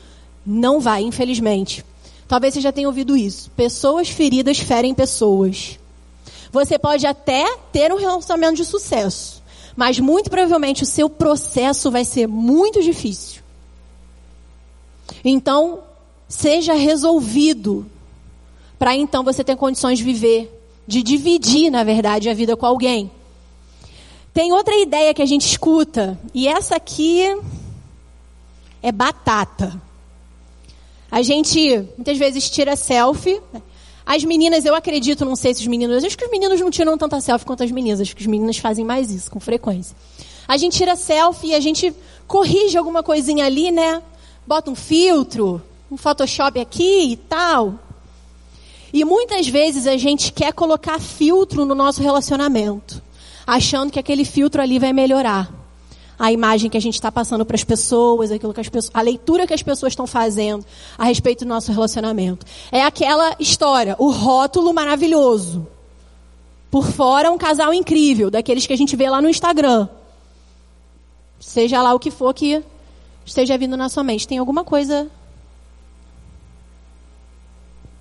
Não 0.45 0.81
vai, 0.81 1.03
infelizmente. 1.03 1.85
Talvez 2.27 2.55
você 2.55 2.61
já 2.61 2.73
tenha 2.73 2.89
ouvido 2.89 3.17
isso. 3.17 3.51
Pessoas 3.51 4.09
feridas 4.09 4.59
ferem 4.59 4.95
pessoas. 4.95 5.79
Você 6.51 6.79
pode 6.79 7.07
até 7.07 7.57
ter 7.73 7.93
um 7.93 7.97
relacionamento 7.97 8.57
de 8.57 8.65
sucesso, 8.65 9.43
mas 9.77 9.99
muito 9.99 10.31
provavelmente 10.31 10.83
o 10.85 10.87
seu 10.87 11.11
processo 11.11 11.91
vai 11.91 12.05
ser 12.05 12.27
muito 12.27 12.83
difícil. 12.83 13.43
Então, 15.25 15.81
seja 16.29 16.75
resolvido 16.75 17.87
para 18.79 18.95
então 18.95 19.23
você 19.23 19.43
ter 19.43 19.57
condições 19.57 19.99
de 19.99 20.05
viver, 20.05 20.51
de 20.87 21.03
dividir, 21.03 21.71
na 21.71 21.85
verdade, 21.85 22.29
a 22.29 22.35
vida 22.35 22.57
com 22.57 22.67
alguém. 22.67 23.11
Tem 24.35 24.53
outra 24.53 24.77
ideia 24.77 25.15
que 25.15 25.23
a 25.23 25.27
gente 25.27 25.47
escuta, 25.47 26.19
e 26.35 26.49
essa 26.49 26.75
aqui 26.75 27.23
é 28.83 28.91
batata. 28.91 29.81
A 31.09 31.23
gente 31.23 31.87
muitas 31.97 32.19
vezes 32.19 32.51
tira 32.51 32.75
selfie. 32.75 33.41
As 34.05 34.25
meninas, 34.25 34.65
eu 34.65 34.75
acredito, 34.75 35.25
não 35.25 35.37
sei 35.37 35.55
se 35.55 35.61
os 35.61 35.69
meninos, 35.69 36.03
acho 36.03 36.19
que 36.19 36.25
os 36.25 36.31
meninos 36.33 36.61
não 36.61 36.69
tiram 36.69 36.99
tanta 36.99 37.21
selfie 37.21 37.47
quanto 37.47 37.63
as 37.63 37.71
meninas, 37.71 38.01
acho 38.01 38.17
que 38.17 38.23
os 38.23 38.27
meninos 38.27 38.57
fazem 38.57 38.85
mais 38.85 39.13
isso, 39.13 39.31
com 39.31 39.39
frequência. 39.39 39.97
A 40.49 40.57
gente 40.57 40.77
tira 40.77 40.97
selfie 40.97 41.51
e 41.51 41.55
a 41.55 41.61
gente 41.61 41.95
corrige 42.27 42.77
alguma 42.77 43.05
coisinha 43.05 43.47
ali, 43.47 43.71
né? 43.71 44.03
Bota 44.45 44.69
um 44.69 44.75
filtro, 44.75 45.63
um 45.89 45.97
Photoshop 45.97 46.59
aqui 46.59 47.13
e 47.13 47.17
tal. 47.17 47.79
E 48.93 49.05
muitas 49.05 49.47
vezes 49.47 49.87
a 49.87 49.97
gente 49.97 50.33
quer 50.33 50.53
colocar 50.53 50.99
filtro 50.99 51.65
no 51.65 51.75
nosso 51.77 52.03
relacionamento 52.03 53.04
achando 53.47 53.91
que 53.91 53.99
aquele 53.99 54.25
filtro 54.25 54.61
ali 54.61 54.79
vai 54.79 54.93
melhorar 54.93 55.53
a 56.19 56.31
imagem 56.31 56.71
que 56.71 56.77
a 56.77 56.81
gente 56.81 56.95
está 56.95 57.11
passando 57.11 57.45
para 57.45 57.57
as 57.57 57.65
pessoas, 57.65 58.31
aquilo 58.31 58.55
que 58.55 58.61
as 58.61 58.69
pessoas, 58.69 58.91
a 58.95 59.03
leitura 59.03 59.47
que 59.47 59.55
as 59.55 59.63
pessoas 59.63 59.93
estão 59.93 60.07
fazendo 60.07 60.65
a 60.97 61.05
respeito 61.05 61.45
do 61.45 61.49
nosso 61.49 61.73
relacionamento. 61.73 62.47
É 62.71 62.83
aquela 62.83 63.35
história, 63.39 63.97
o 63.99 64.11
rótulo 64.11 64.73
maravilhoso. 64.73 65.67
Por 66.71 66.87
fora, 66.87 67.31
um 67.31 67.39
casal 67.39 67.73
incrível, 67.73 68.31
daqueles 68.31 68.67
que 68.67 68.73
a 68.73 68.77
gente 68.77 68.97
vê 68.97 69.09
lá 69.09 69.21
no 69.21 69.29
Instagram. 69.29 69.89
Seja 71.39 71.83
lá 71.83 71.95
o 71.95 71.99
que 71.99 72.11
for 72.11 72.33
que 72.33 72.63
esteja 73.25 73.57
vindo 73.59 73.77
na 73.77 73.89
sua 73.89 74.03
mente. 74.03 74.27
Tem 74.27 74.39
alguma 74.39 74.65
coisa. 74.65 75.09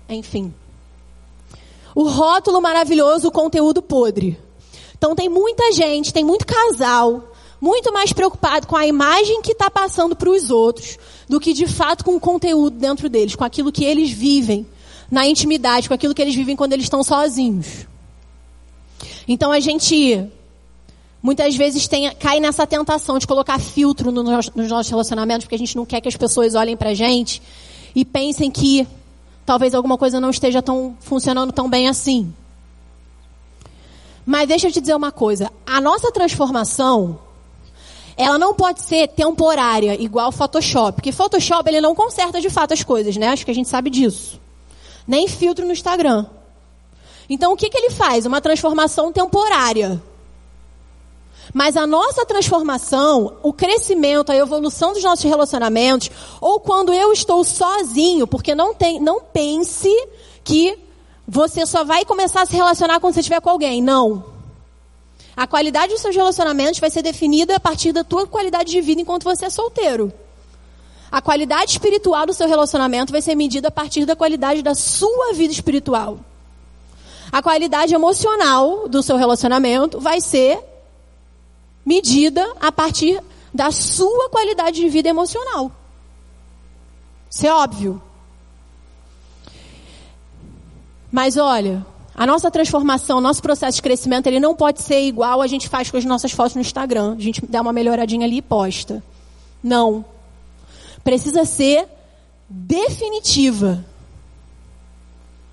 Enfim. 0.08 0.52
O 1.94 2.08
rótulo 2.08 2.60
maravilhoso, 2.60 3.28
o 3.28 3.32
conteúdo 3.32 3.80
podre. 3.80 4.38
Então 4.96 5.14
tem 5.14 5.28
muita 5.28 5.72
gente, 5.72 6.12
tem 6.12 6.24
muito 6.24 6.46
casal, 6.46 7.32
muito 7.60 7.92
mais 7.92 8.12
preocupado 8.12 8.66
com 8.66 8.76
a 8.76 8.86
imagem 8.86 9.42
que 9.42 9.52
está 9.52 9.70
passando 9.70 10.14
para 10.14 10.30
os 10.30 10.50
outros 10.50 10.98
do 11.28 11.40
que 11.40 11.52
de 11.52 11.66
fato 11.66 12.04
com 12.04 12.16
o 12.16 12.20
conteúdo 12.20 12.76
dentro 12.78 13.08
deles, 13.08 13.34
com 13.34 13.44
aquilo 13.44 13.72
que 13.72 13.84
eles 13.84 14.10
vivem 14.10 14.66
na 15.10 15.26
intimidade, 15.26 15.88
com 15.88 15.94
aquilo 15.94 16.14
que 16.14 16.22
eles 16.22 16.34
vivem 16.34 16.56
quando 16.56 16.72
eles 16.72 16.84
estão 16.84 17.02
sozinhos. 17.02 17.86
Então 19.26 19.50
a 19.52 19.60
gente 19.60 20.28
muitas 21.22 21.56
vezes 21.56 21.88
tem, 21.88 22.14
cai 22.16 22.38
nessa 22.38 22.66
tentação 22.66 23.18
de 23.18 23.26
colocar 23.26 23.58
filtro 23.58 24.12
no, 24.12 24.22
nos 24.22 24.68
nossos 24.68 24.90
relacionamentos, 24.90 25.46
porque 25.46 25.54
a 25.54 25.58
gente 25.58 25.74
não 25.74 25.86
quer 25.86 26.00
que 26.02 26.08
as 26.08 26.16
pessoas 26.16 26.54
olhem 26.54 26.76
para 26.76 26.90
a 26.90 26.94
gente 26.94 27.40
e 27.94 28.04
pensem 28.04 28.50
que 28.50 28.86
talvez 29.46 29.74
alguma 29.74 29.96
coisa 29.96 30.20
não 30.20 30.28
esteja 30.28 30.60
tão 30.60 30.94
funcionando 31.00 31.50
tão 31.50 31.68
bem 31.68 31.88
assim. 31.88 32.30
Mas 34.24 34.48
deixa 34.48 34.68
eu 34.68 34.72
te 34.72 34.80
dizer 34.80 34.94
uma 34.94 35.12
coisa: 35.12 35.50
a 35.66 35.80
nossa 35.80 36.10
transformação, 36.10 37.18
ela 38.16 38.38
não 38.38 38.54
pode 38.54 38.82
ser 38.82 39.08
temporária, 39.08 40.00
igual 40.00 40.32
Photoshop. 40.32 40.96
Porque 40.96 41.12
Photoshop 41.12 41.68
ele 41.68 41.80
não 41.80 41.94
conserta 41.94 42.40
de 42.40 42.48
fato 42.48 42.72
as 42.72 42.82
coisas, 42.82 43.16
né? 43.16 43.28
Acho 43.28 43.44
que 43.44 43.50
a 43.50 43.54
gente 43.54 43.68
sabe 43.68 43.90
disso. 43.90 44.40
Nem 45.06 45.28
filtro 45.28 45.66
no 45.66 45.72
Instagram. 45.72 46.26
Então 47.28 47.52
o 47.52 47.56
que, 47.56 47.68
que 47.68 47.76
ele 47.76 47.90
faz? 47.90 48.26
Uma 48.26 48.40
transformação 48.40 49.12
temporária. 49.12 50.00
Mas 51.52 51.76
a 51.76 51.86
nossa 51.86 52.24
transformação, 52.24 53.36
o 53.42 53.52
crescimento, 53.52 54.32
a 54.32 54.36
evolução 54.36 54.92
dos 54.92 55.02
nossos 55.02 55.24
relacionamentos, 55.24 56.10
ou 56.40 56.58
quando 56.58 56.92
eu 56.92 57.12
estou 57.12 57.44
sozinho, 57.44 58.26
porque 58.26 58.54
não 58.54 58.74
tem, 58.74 58.98
não 58.98 59.20
pense 59.20 59.88
que 60.42 60.78
você 61.26 61.64
só 61.66 61.84
vai 61.84 62.04
começar 62.04 62.42
a 62.42 62.46
se 62.46 62.54
relacionar 62.54 63.00
quando 63.00 63.14
você 63.14 63.20
estiver 63.20 63.40
com 63.40 63.50
alguém. 63.50 63.82
Não. 63.82 64.24
A 65.36 65.46
qualidade 65.46 65.92
dos 65.92 66.02
seus 66.02 66.14
relacionamentos 66.14 66.78
vai 66.78 66.90
ser 66.90 67.02
definida 67.02 67.56
a 67.56 67.60
partir 67.60 67.92
da 67.92 68.04
tua 68.04 68.26
qualidade 68.26 68.70
de 68.70 68.80
vida 68.80 69.00
enquanto 69.00 69.24
você 69.24 69.46
é 69.46 69.50
solteiro. 69.50 70.12
A 71.10 71.20
qualidade 71.20 71.72
espiritual 71.72 72.26
do 72.26 72.34
seu 72.34 72.46
relacionamento 72.46 73.12
vai 73.12 73.22
ser 73.22 73.34
medida 73.34 73.68
a 73.68 73.70
partir 73.70 74.04
da 74.04 74.14
qualidade 74.14 74.62
da 74.62 74.74
sua 74.74 75.32
vida 75.32 75.52
espiritual. 75.52 76.18
A 77.32 77.42
qualidade 77.42 77.94
emocional 77.94 78.88
do 78.88 79.02
seu 79.02 79.16
relacionamento 79.16 80.00
vai 80.00 80.20
ser 80.20 80.60
medida 81.84 82.48
a 82.60 82.70
partir 82.70 83.20
da 83.52 83.70
sua 83.70 84.28
qualidade 84.28 84.80
de 84.80 84.88
vida 84.88 85.08
emocional. 85.08 85.70
Isso 87.30 87.46
é 87.46 87.52
óbvio. 87.52 88.00
Mas 91.14 91.36
olha, 91.36 91.86
a 92.12 92.26
nossa 92.26 92.50
transformação, 92.50 93.20
nosso 93.20 93.40
processo 93.40 93.76
de 93.76 93.82
crescimento, 93.82 94.26
ele 94.26 94.40
não 94.40 94.52
pode 94.52 94.82
ser 94.82 95.00
igual 95.02 95.40
a 95.40 95.46
gente 95.46 95.68
faz 95.68 95.88
com 95.88 95.96
as 95.96 96.04
nossas 96.04 96.32
fotos 96.32 96.56
no 96.56 96.60
Instagram. 96.60 97.14
A 97.16 97.20
gente 97.20 97.46
dá 97.46 97.60
uma 97.60 97.72
melhoradinha 97.72 98.26
ali 98.26 98.38
e 98.38 98.42
posta. 98.42 99.00
Não. 99.62 100.04
Precisa 101.04 101.44
ser 101.44 101.86
definitiva. 102.48 103.84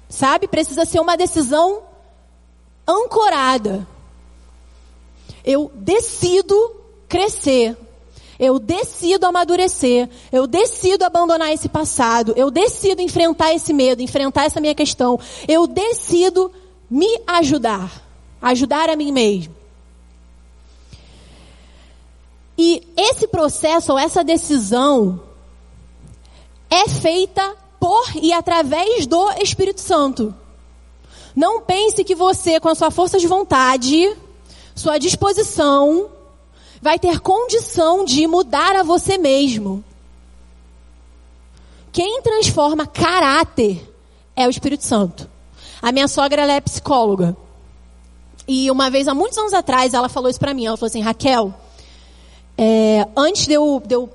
Sabe? 0.10 0.48
Precisa 0.48 0.84
ser 0.84 1.00
uma 1.00 1.16
decisão 1.16 1.84
ancorada. 2.88 3.88
Eu 5.46 5.72
decido 5.76 6.56
crescer. 7.08 7.78
Eu 8.42 8.58
decido 8.58 9.28
amadurecer. 9.28 10.10
Eu 10.32 10.48
decido 10.48 11.06
abandonar 11.06 11.54
esse 11.54 11.70
passado. 11.70 12.34
Eu 12.36 12.50
decido 12.50 13.00
enfrentar 13.00 13.54
esse 13.54 13.72
medo, 13.72 14.02
enfrentar 14.02 14.46
essa 14.46 14.60
minha 14.60 14.74
questão. 14.74 15.20
Eu 15.48 15.68
decido 15.68 16.52
me 16.90 17.22
ajudar. 17.28 18.02
Ajudar 18.42 18.90
a 18.90 18.96
mim 18.96 19.12
mesmo. 19.12 19.56
E 22.58 22.82
esse 22.98 23.28
processo 23.28 23.92
ou 23.92 24.00
essa 24.00 24.24
decisão 24.24 25.22
é 26.68 26.90
feita 26.90 27.56
por 27.80 28.04
e 28.16 28.34
através 28.34 29.06
do 29.06 29.32
Espírito 29.34 29.82
Santo. 29.82 30.34
Não 31.36 31.62
pense 31.62 32.04
que 32.04 32.16
você, 32.16 32.60
com 32.60 32.70
a 32.70 32.76
sua 32.76 32.90
força 32.90 33.20
de 33.20 33.28
vontade, 33.28 34.16
sua 34.76 34.98
disposição, 34.98 36.10
vai 36.82 36.98
ter 36.98 37.20
condição 37.20 38.04
de 38.04 38.26
mudar 38.26 38.76
a 38.76 38.84
você 38.84 39.18
mesmo. 39.18 39.84
Quem 41.92 42.22
transforma 42.22 42.88
caráter 42.88 43.88
é 44.36 44.48
o 44.48 44.50
Espírito 44.50 44.84
Santo. 44.84 45.30
A 45.82 45.92
minha 45.92 46.08
sogra 46.08 46.42
ela 46.42 46.54
é 46.54 46.62
psicóloga. 46.62 47.36
E 48.48 48.72
uma 48.72 48.90
vez, 48.90 49.08
há 49.08 49.14
muitos 49.14 49.38
anos 49.38 49.54
atrás, 49.54 49.94
ela 49.94 50.10
falou 50.10 50.30
isso 50.30 50.40
pra 50.40 50.54
mim. 50.54 50.66
Ela 50.66 50.78
falou 50.78 50.88
assim, 50.88 51.02
Raquel, 51.02 51.54
é, 52.58 53.08
antes 53.16 53.46
de 53.46 53.54
eu, 53.54 53.82
de 53.86 53.96
eu 53.96 54.10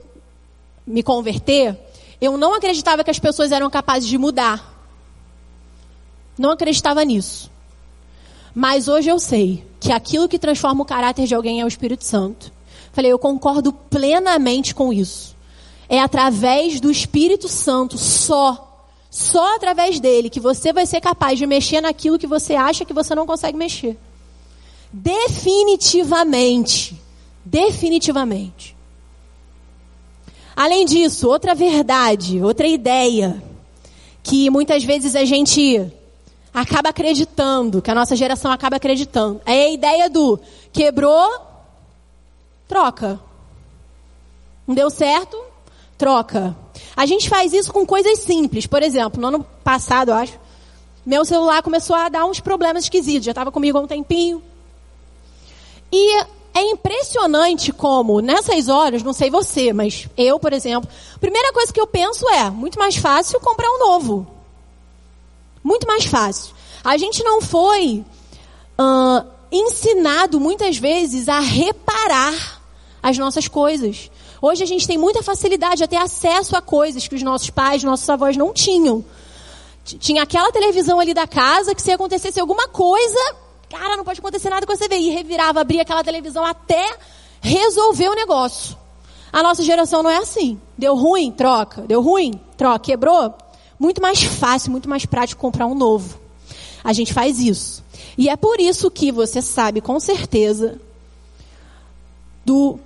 me 0.87 1.02
converter, 1.02 1.78
eu 2.20 2.37
não 2.37 2.54
acreditava 2.54 3.04
que 3.04 3.11
as 3.11 3.18
pessoas 3.18 3.52
eram 3.52 3.70
capazes 3.70 4.08
de 4.08 4.18
mudar. 4.18 4.75
Não 6.38 6.50
acreditava 6.50 7.04
nisso. 7.04 7.50
Mas 8.54 8.88
hoje 8.88 9.08
eu 9.08 9.18
sei 9.18 9.66
que 9.78 9.92
aquilo 9.92 10.28
que 10.28 10.38
transforma 10.38 10.82
o 10.82 10.87
caráter 10.87 11.26
de 11.26 11.35
alguém 11.35 11.61
é 11.61 11.64
o 11.64 11.68
Espírito 11.68 12.04
Santo. 12.04 12.56
Falei, 12.97 13.12
eu 13.12 13.19
concordo 13.19 13.75
plenamente 13.75 14.75
com 14.75 14.91
isso. 14.91 15.37
É 15.87 16.00
através 16.00 16.81
do 16.81 16.91
Espírito 16.91 17.47
Santo 17.47 17.99
só, 17.99 18.88
só 19.11 19.55
através 19.55 20.00
dele 20.00 20.31
que 20.31 20.41
você 20.41 20.73
vai 20.73 20.87
ser 20.87 21.03
capaz 21.03 21.38
de 21.38 21.47
mexer 21.47 21.83
naquilo 21.83 22.19
que 22.19 22.26
você 22.26 22.55
acha 22.55 22.87
que 22.87 22.95
você 22.95 23.15
não 23.15 23.26
consegue 23.26 23.59
mexer. 23.59 23.99
Definitivamente. 24.91 26.97
Definitivamente. 27.45 28.75
Além 30.57 30.87
disso, 30.87 31.29
outra 31.29 31.55
verdade, 31.55 32.43
outra 32.43 32.67
ideia 32.67 33.43
que 34.23 34.49
muitas 34.49 34.83
vezes 34.83 35.15
a 35.15 35.26
gente 35.26 35.87
acaba 36.55 36.88
acreditando, 36.88 37.83
que 37.83 37.91
a 37.91 37.95
nossa 37.95 38.17
geração 38.17 38.50
acaba 38.50 38.76
acreditando, 38.76 39.38
é 39.45 39.65
a 39.65 39.71
ideia 39.71 40.09
do 40.09 40.41
quebrou, 40.73 41.56
troca. 42.68 43.20
Não 44.66 44.75
deu 44.75 44.90
certo, 44.90 45.40
troca. 45.96 46.56
A 46.96 47.06
gente 47.06 47.28
faz 47.28 47.52
isso 47.52 47.73
com 47.73 47.87
coisas 47.87 48.18
simples. 48.20 48.66
Por 48.66 48.82
exemplo, 48.82 49.20
no 49.20 49.28
ano 49.28 49.46
passado, 49.62 50.11
eu 50.11 50.14
acho, 50.14 50.38
meu 51.04 51.25
celular 51.25 51.62
começou 51.62 51.94
a 51.94 52.08
dar 52.08 52.25
uns 52.25 52.40
problemas 52.40 52.85
esquisitos. 52.85 53.25
Já 53.25 53.32
estava 53.32 53.52
comigo 53.52 53.78
há 53.78 53.80
um 53.80 53.87
tempinho. 53.87 54.42
E 55.92 56.25
é 56.52 56.62
impressionante 56.62 57.70
como, 57.73 58.20
nessas 58.20 58.68
horas, 58.68 59.02
não 59.02 59.12
sei 59.12 59.30
você, 59.30 59.73
mas 59.73 60.08
eu, 60.16 60.40
por 60.40 60.52
exemplo, 60.52 60.88
a 61.14 61.18
primeira 61.18 61.52
coisa 61.52 61.73
que 61.73 61.80
eu 61.80 61.87
penso 61.87 62.28
é, 62.30 62.50
muito 62.50 62.78
mais 62.78 62.96
fácil 62.96 63.38
comprar 63.40 63.70
um 63.70 63.78
novo. 63.78 64.26
Muito 65.62 65.87
mais 65.87 66.06
fácil. 66.06 66.54
A 66.82 66.96
gente 66.96 67.23
não 67.23 67.42
foi 67.42 68.04
uh, 68.78 69.26
ensinado, 69.52 70.40
muitas 70.40 70.78
vezes, 70.78 71.28
a 71.28 71.40
reparar 71.40 72.56
as 73.09 73.17
nossas 73.19 73.47
coisas. 73.47 74.11
Hoje 74.43 74.63
a 74.63 74.67
gente 74.67 74.87
tem 74.87 74.99
muita 74.99 75.23
facilidade 75.23 75.85
a 75.85 75.89
ter 75.89 75.97
acesso 75.97 76.57
a 76.57 76.61
coisas 76.61 77.07
que 77.07 77.15
os 77.15 77.23
nossos 77.23 77.51
pais, 77.51 77.85
nossos 77.85 78.09
avós 78.11 78.37
não 78.37 78.53
tinham. 78.53 79.05
Tinha 79.85 80.25
aquela 80.25 80.51
televisão 80.51 80.99
ali 80.99 81.15
da 81.15 81.27
casa 81.27 81.75
que 81.75 81.81
se 81.81 81.93
acontecesse 81.93 82.41
alguma 82.41 82.67
coisa, 82.67 83.37
Cara, 83.69 83.97
não 83.97 84.05
pode 84.05 84.21
acontecer 84.21 84.49
nada 84.49 84.67
com 84.67 84.73
essa 84.73 84.89
CVI. 84.89 85.11
Revirava, 85.11 85.61
abria 85.61 85.83
aquela 85.83 86.05
televisão 86.05 86.45
até 86.45 86.97
resolver 87.41 88.09
o 88.09 88.15
negócio. 88.15 88.77
A 89.33 89.43
nossa 89.43 89.63
geração 89.63 90.03
não 90.03 90.11
é 90.11 90.19
assim. 90.19 90.61
Deu 90.79 90.95
ruim, 90.95 91.33
troca. 91.33 91.83
Deu 91.83 92.01
ruim, 92.01 92.41
troca. 92.57 92.79
Quebrou? 92.79 93.35
Muito 93.79 94.01
mais 94.01 94.23
fácil, 94.23 94.71
muito 94.71 94.89
mais 94.89 95.05
prático 95.05 95.41
comprar 95.41 95.67
um 95.67 95.75
novo. 95.75 96.19
A 96.83 96.93
gente 96.93 97.13
faz 97.13 97.41
isso. 97.41 97.85
E 98.17 98.29
é 98.29 98.37
por 98.37 98.61
isso 98.61 98.91
que 98.91 99.11
você 99.11 99.43
sabe 99.43 99.81
com 99.81 99.99
certeza 99.99 100.81
do 102.45 102.79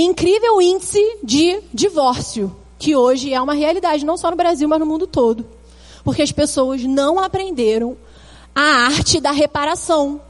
incrível 0.00 0.60
índice 0.60 1.18
de 1.22 1.60
divórcio, 1.72 2.54
que 2.78 2.96
hoje 2.96 3.32
é 3.32 3.40
uma 3.40 3.54
realidade 3.54 4.04
não 4.04 4.16
só 4.16 4.30
no 4.30 4.36
Brasil, 4.36 4.68
mas 4.68 4.80
no 4.80 4.86
mundo 4.86 5.06
todo. 5.06 5.46
Porque 6.02 6.22
as 6.22 6.32
pessoas 6.32 6.82
não 6.82 7.18
aprenderam 7.18 7.96
a 8.54 8.86
arte 8.86 9.20
da 9.20 9.30
reparação. 9.30 10.20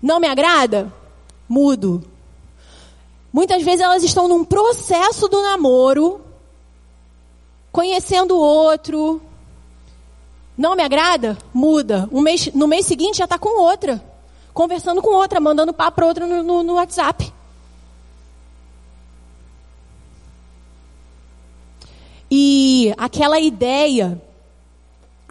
Não 0.00 0.20
me 0.20 0.28
agrada? 0.28 0.92
Mudo. 1.48 2.04
Muitas 3.32 3.62
vezes 3.62 3.80
elas 3.80 4.02
estão 4.02 4.28
num 4.28 4.44
processo 4.44 5.28
do 5.28 5.42
namoro, 5.42 6.20
conhecendo 7.72 8.36
o 8.36 8.40
outro. 8.40 9.20
Não 10.56 10.74
me 10.74 10.82
agrada? 10.82 11.36
Muda. 11.52 12.08
Um 12.10 12.22
mês, 12.22 12.50
no 12.54 12.66
mês 12.66 12.86
seguinte 12.86 13.18
já 13.18 13.24
está 13.24 13.38
com 13.38 13.60
outra. 13.60 14.02
Conversando 14.54 15.02
com 15.02 15.10
outra, 15.10 15.38
mandando 15.38 15.74
papo 15.74 15.96
para 15.96 16.06
outra 16.06 16.26
no, 16.26 16.42
no, 16.42 16.62
no 16.62 16.74
WhatsApp. 16.74 17.30
Aquela 22.96 23.38
ideia 23.38 24.20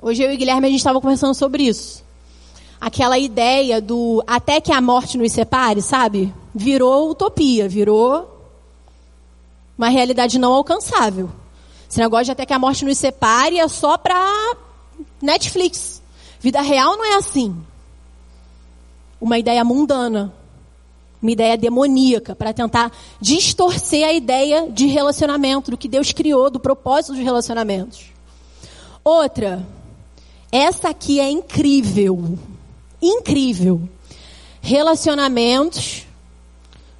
Hoje 0.02 0.22
eu 0.22 0.32
e 0.32 0.38
Guilherme 0.38 0.68
a 0.68 0.70
gente 0.70 0.82
estava 0.82 1.02
conversando 1.02 1.34
sobre 1.34 1.64
isso. 1.64 2.04
Aquela 2.80 3.18
ideia 3.18 3.82
do 3.82 4.24
até 4.28 4.62
que 4.62 4.72
a 4.72 4.80
morte 4.80 5.18
nos 5.18 5.32
separe, 5.32 5.82
sabe? 5.82 6.32
Virou 6.54 7.10
utopia, 7.10 7.68
virou 7.68 8.32
uma 9.76 9.90
realidade 9.90 10.38
não 10.38 10.54
alcançável. 10.54 11.32
Esse 11.90 12.00
negócio 12.00 12.26
de 12.26 12.32
até 12.34 12.46
que 12.46 12.54
a 12.54 12.60
morte 12.60 12.86
nos 12.86 13.00
separe 13.00 13.58
é 13.58 13.68
só 13.68 13.98
para 13.98 14.56
Netflix. 15.20 16.04
Vida 16.40 16.62
real 16.62 16.98
não 16.98 17.06
é 17.06 17.16
assim. 17.16 17.56
Uma 19.20 19.40
ideia 19.40 19.64
mundana, 19.64 20.32
uma 21.26 21.32
ideia 21.32 21.58
demoníaca 21.58 22.36
para 22.36 22.54
tentar 22.54 22.92
distorcer 23.20 24.08
a 24.08 24.14
ideia 24.14 24.70
de 24.70 24.86
relacionamento, 24.86 25.72
do 25.72 25.78
que 25.78 25.88
Deus 25.88 26.12
criou, 26.12 26.50
do 26.50 26.60
propósito 26.60 27.14
dos 27.14 27.24
relacionamentos. 27.24 28.06
Outra, 29.04 29.66
essa 30.52 30.90
aqui 30.90 31.20
é 31.20 31.30
incrível. 31.30 32.38
Incrível. 33.02 33.90
Relacionamentos 34.62 36.06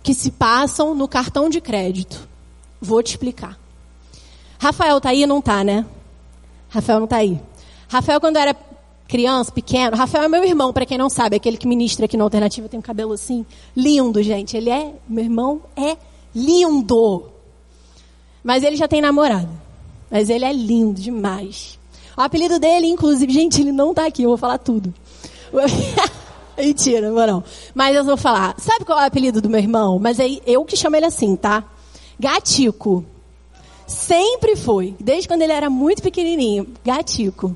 que 0.02 0.14
se 0.14 0.32
passam 0.32 0.94
no 0.96 1.08
cartão 1.08 1.50
de 1.50 1.62
crédito. 1.62 2.28
Vou 2.82 3.02
te 3.02 3.12
explicar. 3.12 3.58
Rafael 4.60 5.00
tá 5.00 5.10
aí? 5.10 5.26
Não 5.26 5.42
tá, 5.42 5.64
né? 5.64 5.86
Rafael 6.70 7.00
não 7.00 7.08
tá 7.08 7.18
aí. 7.18 7.40
Rafael, 7.88 8.20
quando 8.20 8.38
era 8.38 8.56
criança, 9.08 9.52
pequeno, 9.52 9.96
Rafael 9.96 10.26
é 10.26 10.28
meu 10.28 10.44
irmão, 10.44 10.74
para 10.74 10.86
quem 10.86 10.98
não 10.98 11.10
sabe, 11.10 11.36
aquele 11.36 11.58
que 11.58 11.68
ministra 11.68 12.06
aqui 12.06 12.18
na 12.18 12.24
alternativa, 12.24 12.68
tem 12.68 12.80
um 12.80 12.84
cabelo 12.84 13.14
assim, 13.14 13.46
lindo, 13.76 14.22
gente. 14.22 14.58
Ele 14.58 14.70
é, 14.70 14.94
meu 15.08 15.24
irmão 15.24 15.62
é 15.76 15.98
lindo. 16.34 17.30
Mas 18.44 18.64
ele 18.64 18.76
já 18.76 18.88
tem 18.88 19.02
namorada. 19.02 19.50
Mas 20.10 20.30
ele 20.30 20.46
é 20.46 20.54
lindo 20.54 21.02
demais. 21.02 21.80
O 22.18 22.22
apelido 22.22 22.60
dele, 22.60 22.88
inclusive, 22.88 23.32
gente, 23.32 23.62
ele 23.62 23.72
não 23.72 23.94
tá 23.94 24.06
aqui, 24.06 24.24
eu 24.24 24.30
vou 24.30 24.38
falar 24.38 24.58
tudo. 24.58 24.94
Mentira, 26.58 27.12
não. 27.12 27.44
Mas 27.74 27.96
eu 27.96 28.04
vou 28.04 28.16
falar. 28.16 28.56
Sabe 28.58 28.86
qual 28.86 29.00
é 29.00 29.04
o 29.04 29.08
apelido 29.08 29.42
do 29.42 29.50
meu 29.50 29.60
irmão? 29.60 30.00
Mas 30.00 30.20
é 30.20 30.28
eu 30.46 30.64
que 30.64 30.78
chamo 30.78 30.96
ele 30.96 31.06
assim, 31.06 31.36
tá? 31.36 31.64
Gatico. 32.20 33.04
Sempre 33.86 34.56
foi. 34.56 34.96
Desde 35.00 35.28
quando 35.28 35.42
ele 35.42 35.52
era 35.52 35.70
muito 35.70 36.02
pequenininho. 36.02 36.68
Gatico. 36.84 37.56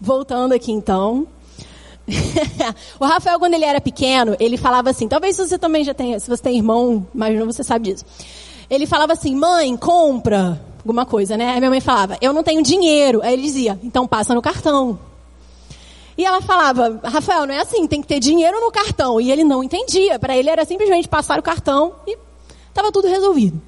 Voltando 0.00 0.52
aqui 0.52 0.72
então. 0.72 1.26
o 3.00 3.04
Rafael, 3.04 3.38
quando 3.38 3.54
ele 3.54 3.64
era 3.64 3.80
pequeno, 3.80 4.36
ele 4.38 4.56
falava 4.56 4.90
assim, 4.90 5.08
talvez 5.08 5.36
você 5.36 5.58
também 5.58 5.82
já 5.82 5.92
tenha, 5.92 6.20
se 6.20 6.28
você 6.28 6.42
tem 6.42 6.56
irmão, 6.56 7.06
mas 7.12 7.36
não 7.38 7.46
você 7.46 7.64
sabe 7.64 7.92
disso. 7.92 8.04
Ele 8.70 8.86
falava 8.86 9.12
assim, 9.12 9.34
mãe, 9.34 9.76
compra 9.76 10.60
alguma 10.78 11.04
coisa, 11.04 11.36
né? 11.36 11.50
Aí 11.50 11.58
minha 11.58 11.70
mãe 11.70 11.80
falava, 11.80 12.16
eu 12.20 12.32
não 12.32 12.42
tenho 12.42 12.62
dinheiro. 12.62 13.20
Aí 13.22 13.32
ele 13.32 13.42
dizia, 13.42 13.78
então 13.82 14.06
passa 14.06 14.34
no 14.34 14.42
cartão. 14.42 14.98
E 16.18 16.24
ela 16.24 16.40
falava, 16.40 17.00
Rafael, 17.04 17.46
não 17.46 17.54
é 17.54 17.58
assim, 17.58 17.86
tem 17.86 18.00
que 18.00 18.08
ter 18.08 18.18
dinheiro 18.18 18.60
no 18.60 18.70
cartão. 18.70 19.20
E 19.20 19.30
ele 19.30 19.44
não 19.44 19.62
entendia. 19.62 20.18
Para 20.18 20.36
ele 20.36 20.48
era 20.48 20.64
simplesmente 20.64 21.08
passar 21.08 21.38
o 21.38 21.42
cartão 21.42 21.94
e 22.06 22.16
estava 22.68 22.90
tudo 22.90 23.08
resolvido. 23.08 23.60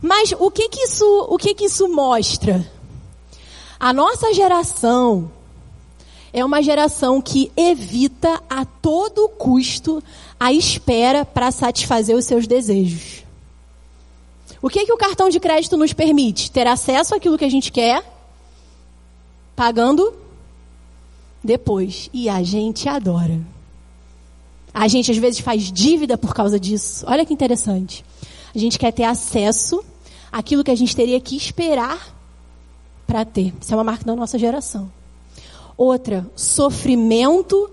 Mas 0.00 0.32
o 0.38 0.50
que 0.50 0.68
que 0.68 0.80
isso, 0.84 1.26
o 1.28 1.36
que 1.36 1.54
que 1.54 1.64
isso 1.64 1.88
mostra? 1.88 2.64
A 3.80 3.92
nossa 3.92 4.32
geração 4.32 5.30
é 6.36 6.44
uma 6.44 6.62
geração 6.62 7.18
que 7.18 7.50
evita 7.56 8.42
a 8.48 8.66
todo 8.66 9.26
custo 9.26 10.02
a 10.38 10.52
espera 10.52 11.24
para 11.24 11.50
satisfazer 11.50 12.14
os 12.14 12.26
seus 12.26 12.46
desejos. 12.46 13.24
O 14.60 14.68
que, 14.68 14.84
que 14.84 14.92
o 14.92 14.98
cartão 14.98 15.30
de 15.30 15.40
crédito 15.40 15.78
nos 15.78 15.94
permite? 15.94 16.50
Ter 16.50 16.66
acesso 16.66 17.14
àquilo 17.14 17.38
que 17.38 17.44
a 17.46 17.48
gente 17.48 17.72
quer, 17.72 18.04
pagando 19.56 20.12
depois. 21.42 22.10
E 22.12 22.28
a 22.28 22.42
gente 22.42 22.86
adora. 22.86 23.40
A 24.74 24.88
gente 24.88 25.10
às 25.10 25.16
vezes 25.16 25.40
faz 25.40 25.72
dívida 25.72 26.18
por 26.18 26.34
causa 26.34 26.60
disso. 26.60 27.06
Olha 27.08 27.24
que 27.24 27.32
interessante. 27.32 28.04
A 28.54 28.58
gente 28.58 28.78
quer 28.78 28.92
ter 28.92 29.04
acesso 29.04 29.82
àquilo 30.30 30.62
que 30.62 30.70
a 30.70 30.76
gente 30.76 30.94
teria 30.94 31.18
que 31.18 31.34
esperar 31.34 32.14
para 33.06 33.24
ter. 33.24 33.54
Isso 33.58 33.72
é 33.72 33.76
uma 33.76 33.84
marca 33.84 34.04
da 34.04 34.14
nossa 34.14 34.38
geração. 34.38 34.95
Outra, 35.76 36.26
sofrimento 36.34 37.70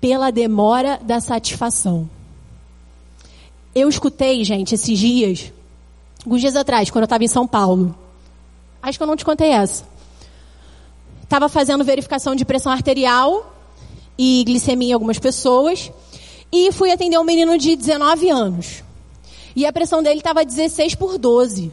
pela 0.00 0.30
demora 0.30 0.98
da 1.02 1.20
satisfação. 1.20 2.08
Eu 3.74 3.88
escutei, 3.88 4.44
gente, 4.44 4.74
esses 4.74 4.98
dias, 4.98 5.52
alguns 6.24 6.40
dias 6.40 6.56
atrás, 6.56 6.90
quando 6.90 7.02
eu 7.02 7.06
estava 7.06 7.24
em 7.24 7.28
São 7.28 7.46
Paulo. 7.46 7.94
Acho 8.82 8.98
que 8.98 9.02
eu 9.02 9.06
não 9.06 9.16
te 9.16 9.24
contei 9.24 9.50
essa. 9.50 9.84
Estava 11.22 11.48
fazendo 11.48 11.84
verificação 11.84 12.34
de 12.34 12.44
pressão 12.44 12.70
arterial 12.70 13.54
e 14.18 14.44
glicemia 14.44 14.90
em 14.90 14.92
algumas 14.92 15.18
pessoas. 15.18 15.90
E 16.52 16.70
fui 16.72 16.90
atender 16.90 17.18
um 17.18 17.24
menino 17.24 17.56
de 17.56 17.74
19 17.74 18.28
anos. 18.28 18.84
E 19.56 19.64
a 19.64 19.72
pressão 19.72 20.02
dele 20.02 20.18
estava 20.18 20.44
16 20.44 20.94
por 20.94 21.16
12. 21.16 21.72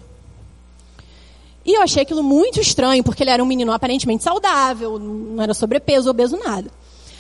E 1.70 1.76
eu 1.76 1.84
achei 1.84 2.02
aquilo 2.02 2.24
muito 2.24 2.60
estranho, 2.60 3.04
porque 3.04 3.22
ele 3.22 3.30
era 3.30 3.44
um 3.44 3.46
menino 3.46 3.72
aparentemente 3.72 4.24
saudável, 4.24 4.98
não 4.98 5.40
era 5.40 5.54
sobrepeso, 5.54 6.10
obeso, 6.10 6.36
nada. 6.36 6.68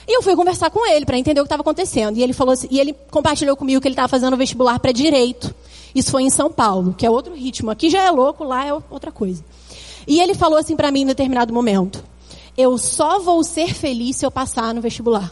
E 0.07 0.17
eu 0.17 0.23
fui 0.23 0.35
conversar 0.35 0.71
com 0.71 0.87
ele 0.87 1.05
para 1.05 1.19
entender 1.19 1.39
o 1.39 1.43
que 1.43 1.45
estava 1.45 1.61
acontecendo. 1.61 2.17
E 2.17 2.23
ele 2.23 2.33
falou 2.33 2.53
assim, 2.53 2.67
e 2.71 2.79
ele 2.79 2.95
compartilhou 3.11 3.55
comigo 3.55 3.79
que 3.79 3.87
ele 3.87 3.93
estava 3.93 4.07
fazendo 4.07 4.35
vestibular 4.35 4.79
para 4.79 4.91
direito. 4.91 5.53
Isso 5.93 6.09
foi 6.09 6.23
em 6.23 6.31
São 6.31 6.51
Paulo, 6.51 6.95
que 6.97 7.05
é 7.05 7.11
outro 7.11 7.35
ritmo. 7.35 7.69
Aqui 7.69 7.91
já 7.91 8.03
é 8.03 8.09
louco, 8.09 8.43
lá 8.43 8.65
é 8.65 8.73
outra 8.73 9.11
coisa. 9.11 9.45
E 10.07 10.19
ele 10.19 10.33
falou 10.33 10.57
assim 10.57 10.75
para 10.75 10.89
mim 10.89 11.01
em 11.01 11.05
determinado 11.05 11.53
momento: 11.53 12.03
Eu 12.57 12.75
só 12.79 13.19
vou 13.19 13.43
ser 13.43 13.75
feliz 13.75 14.15
se 14.15 14.25
eu 14.25 14.31
passar 14.31 14.73
no 14.73 14.81
vestibular. 14.81 15.31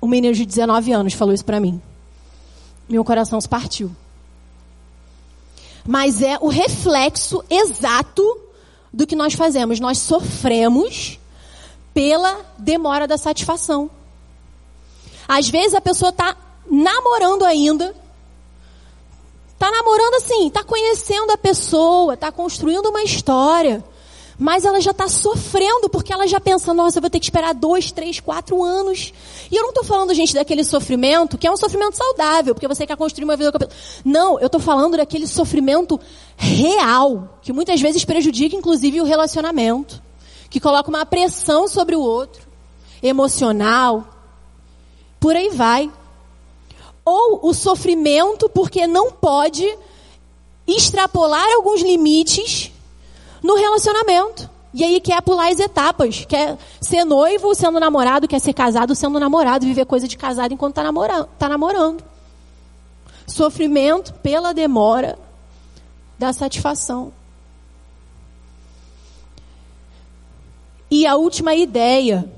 Um 0.00 0.06
menino 0.06 0.34
de 0.34 0.46
19 0.46 0.92
anos 0.92 1.14
falou 1.14 1.34
isso 1.34 1.44
para 1.44 1.58
mim. 1.58 1.82
Meu 2.88 3.04
coração 3.04 3.40
se 3.40 3.48
partiu. 3.48 3.90
Mas 5.86 6.22
é 6.22 6.36
o 6.40 6.48
reflexo 6.48 7.44
exato 7.48 8.40
do 8.92 9.06
que 9.06 9.14
nós 9.14 9.34
fazemos. 9.34 9.78
Nós 9.78 9.98
sofremos 9.98 11.18
pela 11.94 12.44
demora 12.58 13.06
da 13.06 13.16
satisfação. 13.16 13.90
Às 15.28 15.48
vezes 15.48 15.74
a 15.74 15.80
pessoa 15.80 16.10
está 16.10 16.36
namorando 16.70 17.44
ainda, 17.44 17.94
está 19.52 19.70
namorando 19.70 20.14
assim, 20.14 20.48
está 20.48 20.62
conhecendo 20.62 21.32
a 21.32 21.38
pessoa, 21.38 22.14
está 22.14 22.30
construindo 22.30 22.86
uma 22.86 23.02
história. 23.02 23.84
Mas 24.38 24.66
ela 24.66 24.80
já 24.80 24.90
está 24.90 25.08
sofrendo 25.08 25.88
porque 25.88 26.12
ela 26.12 26.26
já 26.26 26.38
pensa, 26.38 26.74
nossa, 26.74 26.98
eu 26.98 27.00
vou 27.00 27.08
ter 27.08 27.18
que 27.18 27.24
esperar 27.24 27.54
dois, 27.54 27.90
três, 27.90 28.20
quatro 28.20 28.62
anos. 28.62 29.12
E 29.50 29.56
eu 29.56 29.62
não 29.62 29.70
estou 29.70 29.82
falando, 29.82 30.12
gente, 30.12 30.34
daquele 30.34 30.62
sofrimento 30.62 31.38
que 31.38 31.46
é 31.46 31.50
um 31.50 31.56
sofrimento 31.56 31.96
saudável, 31.96 32.54
porque 32.54 32.68
você 32.68 32.86
quer 32.86 32.96
construir 32.96 33.24
uma 33.24 33.36
vida 33.36 33.50
com 33.50 33.64
a 33.64 33.68
Não, 34.04 34.38
eu 34.38 34.46
estou 34.46 34.60
falando 34.60 34.96
daquele 34.96 35.26
sofrimento 35.26 35.98
real, 36.36 37.38
que 37.40 37.52
muitas 37.52 37.80
vezes 37.80 38.04
prejudica, 38.04 38.54
inclusive, 38.54 39.00
o 39.00 39.04
relacionamento. 39.04 40.02
Que 40.50 40.60
coloca 40.60 40.88
uma 40.90 41.06
pressão 41.06 41.66
sobre 41.66 41.96
o 41.96 42.00
outro, 42.00 42.46
emocional. 43.02 44.06
Por 45.18 45.34
aí 45.34 45.48
vai. 45.48 45.90
Ou 47.04 47.40
o 47.48 47.54
sofrimento 47.54 48.50
porque 48.50 48.86
não 48.86 49.10
pode 49.10 49.66
extrapolar 50.66 51.46
alguns 51.54 51.80
limites 51.80 52.70
no 53.42 53.56
relacionamento. 53.56 54.50
E 54.72 54.84
aí 54.84 55.00
quer 55.00 55.22
pular 55.22 55.50
as 55.50 55.58
etapas. 55.58 56.26
Quer 56.26 56.58
ser 56.80 57.04
noivo 57.04 57.54
sendo 57.54 57.80
namorado, 57.80 58.28
quer 58.28 58.40
ser 58.40 58.52
casado 58.52 58.94
sendo 58.94 59.18
namorado, 59.18 59.64
viver 59.64 59.86
coisa 59.86 60.06
de 60.06 60.16
casado 60.18 60.52
enquanto 60.52 60.72
está 60.72 60.82
namorando, 60.82 61.28
tá 61.38 61.48
namorando. 61.48 62.04
Sofrimento 63.26 64.12
pela 64.14 64.52
demora 64.52 65.18
da 66.18 66.32
satisfação. 66.32 67.12
E 70.90 71.06
a 71.06 71.16
última 71.16 71.54
ideia, 71.54 72.30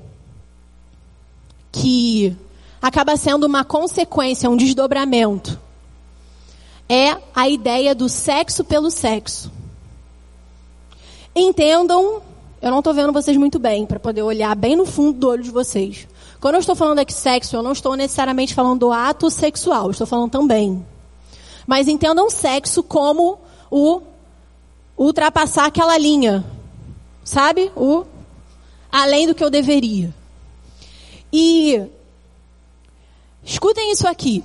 que 1.71 2.35
acaba 2.81 3.15
sendo 3.15 3.45
uma 3.45 3.63
consequência, 3.63 4.49
um 4.49 4.57
desdobramento, 4.57 5.59
é 6.87 7.17
a 7.35 7.47
ideia 7.47 7.93
do 7.93 8.09
sexo 8.09 8.63
pelo 8.63 8.89
sexo. 8.89 9.58
Entendam, 11.35 12.21
eu 12.61 12.71
não 12.71 12.79
estou 12.79 12.93
vendo 12.93 13.13
vocês 13.13 13.37
muito 13.37 13.59
bem, 13.59 13.85
para 13.85 13.99
poder 13.99 14.21
olhar 14.21 14.55
bem 14.55 14.75
no 14.75 14.85
fundo 14.85 15.17
do 15.17 15.29
olho 15.29 15.43
de 15.43 15.51
vocês. 15.51 16.07
Quando 16.39 16.55
eu 16.55 16.59
estou 16.59 16.75
falando 16.75 16.99
aqui 16.99 17.13
sexo, 17.13 17.55
eu 17.55 17.63
não 17.63 17.71
estou 17.71 17.95
necessariamente 17.95 18.53
falando 18.53 18.79
do 18.79 18.91
ato 18.91 19.29
sexual, 19.29 19.91
estou 19.91 20.07
falando 20.07 20.31
também. 20.31 20.85
Mas 21.67 21.87
entendam 21.87 22.29
sexo 22.29 22.81
como 22.81 23.39
o 23.69 24.01
ultrapassar 24.97 25.65
aquela 25.65 25.97
linha, 25.97 26.43
sabe? 27.23 27.71
O 27.75 28.05
além 28.91 29.27
do 29.27 29.35
que 29.35 29.43
eu 29.43 29.49
deveria. 29.49 30.13
E 31.31 31.81
escutem 33.43 33.91
isso 33.91 34.07
aqui. 34.07 34.43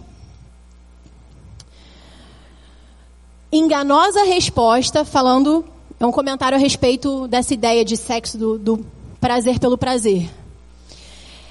Enganosa 3.50 4.24
resposta 4.24 5.04
falando 5.04 5.64
é 6.04 6.06
um 6.06 6.12
comentário 6.12 6.56
a 6.56 6.60
respeito 6.60 7.26
dessa 7.26 7.54
ideia 7.54 7.82
de 7.82 7.96
sexo 7.96 8.36
do, 8.36 8.58
do 8.58 8.86
prazer 9.18 9.58
pelo 9.58 9.78
prazer. 9.78 10.30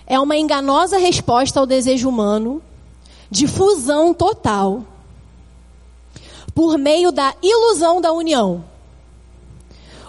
É 0.05 0.19
uma 0.19 0.37
enganosa 0.37 0.97
resposta 0.97 1.59
ao 1.59 1.65
desejo 1.65 2.07
humano 2.07 2.61
de 3.31 3.47
fusão 3.47 4.13
total 4.13 4.83
por 6.53 6.77
meio 6.77 7.11
da 7.11 7.33
ilusão 7.41 7.99
da 7.99 8.11
união. 8.11 8.63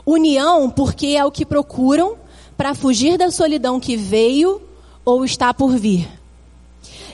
União 0.04 0.68
porque 0.68 1.07
é 1.16 1.24
o 1.24 1.33
que 1.33 1.46
procuram 1.46 2.16
para 2.54 2.74
fugir 2.74 3.16
da 3.16 3.30
solidão 3.30 3.80
que 3.80 3.96
veio 3.96 4.61
ou 5.07 5.24
está 5.24 5.54
por 5.54 5.74
vir. 5.78 6.07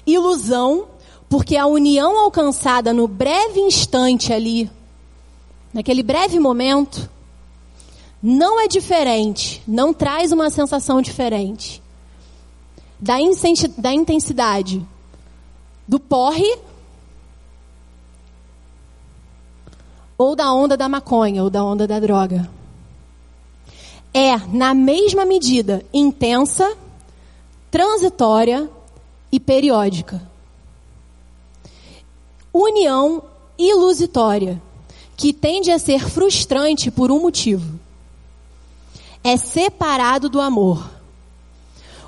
Ilusão 0.05 0.89
porque 1.29 1.57
a 1.57 1.67
união 1.67 2.19
alcançada 2.19 2.93
no 2.93 3.07
breve 3.07 3.61
instante 3.61 4.33
ali 4.33 4.69
naquele 5.73 6.03
breve 6.03 6.41
momento, 6.41 7.09
não 8.23 8.61
é 8.61 8.69
diferente, 8.69 9.63
não 9.67 9.95
traz 9.95 10.31
uma 10.33 10.51
sensação 10.51 11.01
diferente 11.01 11.83
da, 12.99 13.15
da 13.79 13.93
intensidade 13.93 14.87
do 15.89 15.99
porre 15.99 16.59
ou 20.19 20.37
da 20.37 20.53
onda 20.53 20.77
da 20.77 20.89
maconha 20.89 21.43
ou 21.43 21.49
da 21.49 21.65
onda 21.65 21.87
da 21.87 21.99
droga. 21.99 22.49
É, 24.13 24.37
na 24.49 24.75
mesma 24.75 25.25
medida, 25.25 25.83
intensa, 25.95 26.77
transitória 27.71 28.69
e 29.33 29.41
periódica. 29.41 30.21
União 32.53 33.23
ilusitória 33.57 34.61
que 35.17 35.33
tende 35.33 35.71
a 35.71 35.79
ser 35.79 36.09
frustrante 36.09 36.91
por 36.91 37.11
um 37.11 37.21
motivo. 37.21 37.79
É 39.23 39.37
separado 39.37 40.29
do 40.29 40.41
amor. 40.41 40.91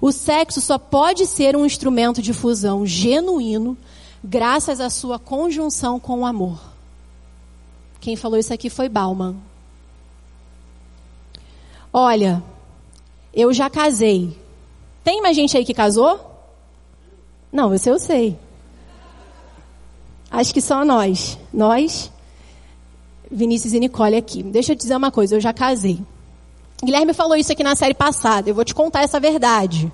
O 0.01 0.11
sexo 0.11 0.61
só 0.61 0.79
pode 0.79 1.27
ser 1.27 1.57
um 1.57 1.65
instrumento 1.65 2.21
de 2.21 2.33
fusão 2.33 2.85
genuíno 2.85 3.77
graças 4.23 4.81
à 4.81 4.91
sua 4.91 5.19
conjunção 5.19 6.01
com 6.01 6.21
o 6.21 6.27
amor. 6.27 6.61
Quem 8.01 8.17
falou 8.17 8.39
isso 8.39 8.53
aqui 8.53 8.69
foi 8.69 8.89
Bauman. 8.89 9.37
Olha, 11.93 12.43
eu 13.33 13.53
já 13.53 13.71
casei. 13.71 14.37
Tem 15.05 15.23
mais 15.23 15.37
gente 15.37 15.57
aí 15.57 15.65
que 15.65 15.75
casou? 15.75 16.19
Não, 17.53 17.69
você 17.69 17.91
eu 17.91 17.99
sei. 17.99 18.37
Acho 20.31 20.55
que 20.55 20.61
só 20.61 20.85
nós. 20.85 21.39
Nós 21.53 22.11
Vinícius 23.31 23.73
e 23.73 23.81
Nicole 23.81 24.17
aqui. 24.17 24.43
Deixa 24.43 24.73
eu 24.73 24.77
te 24.77 24.81
dizer 24.81 24.97
uma 24.97 25.11
coisa, 25.11 25.37
eu 25.37 25.41
já 25.41 25.53
casei. 25.53 26.01
Guilherme 26.85 27.15
falou 27.15 27.37
isso 27.37 27.53
aqui 27.53 27.63
na 27.63 27.77
série 27.77 27.95
passada, 27.95 28.51
eu 28.51 28.55
vou 28.55 28.65
te 28.65 28.75
contar 28.75 29.03
essa 29.03 29.21
verdade. 29.21 29.93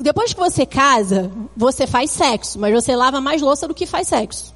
Depois 0.00 0.32
que 0.32 0.40
você 0.40 0.66
casa, 0.66 1.30
você 1.56 1.86
faz 1.86 2.10
sexo, 2.10 2.58
mas 2.58 2.74
você 2.74 2.96
lava 2.96 3.20
mais 3.20 3.40
louça 3.40 3.66
do 3.66 3.74
que 3.74 3.86
faz 3.86 4.08
sexo. 4.08 4.54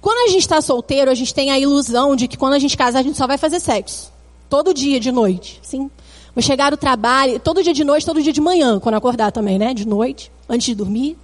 Quando 0.00 0.28
a 0.28 0.30
gente 0.30 0.42
está 0.42 0.60
solteiro, 0.60 1.10
a 1.10 1.14
gente 1.14 1.34
tem 1.34 1.50
a 1.50 1.58
ilusão 1.58 2.14
de 2.14 2.28
que 2.28 2.36
quando 2.36 2.54
a 2.54 2.58
gente 2.58 2.76
casa, 2.76 3.00
a 3.00 3.02
gente 3.02 3.16
só 3.16 3.26
vai 3.26 3.36
fazer 3.36 3.58
sexo. 3.58 4.12
Todo 4.48 4.72
dia 4.72 5.00
de 5.00 5.10
noite. 5.10 5.58
Sim. 5.62 5.90
Vou 6.34 6.42
chegar 6.42 6.70
do 6.70 6.76
trabalho, 6.76 7.40
todo 7.40 7.62
dia 7.62 7.74
de 7.74 7.82
noite, 7.82 8.06
todo 8.06 8.22
dia 8.22 8.32
de 8.32 8.40
manhã, 8.40 8.78
quando 8.78 8.94
acordar 8.94 9.32
também, 9.32 9.58
né? 9.58 9.74
De 9.74 9.86
noite, 9.86 10.30
antes 10.48 10.66
de 10.66 10.74
dormir 10.76 11.18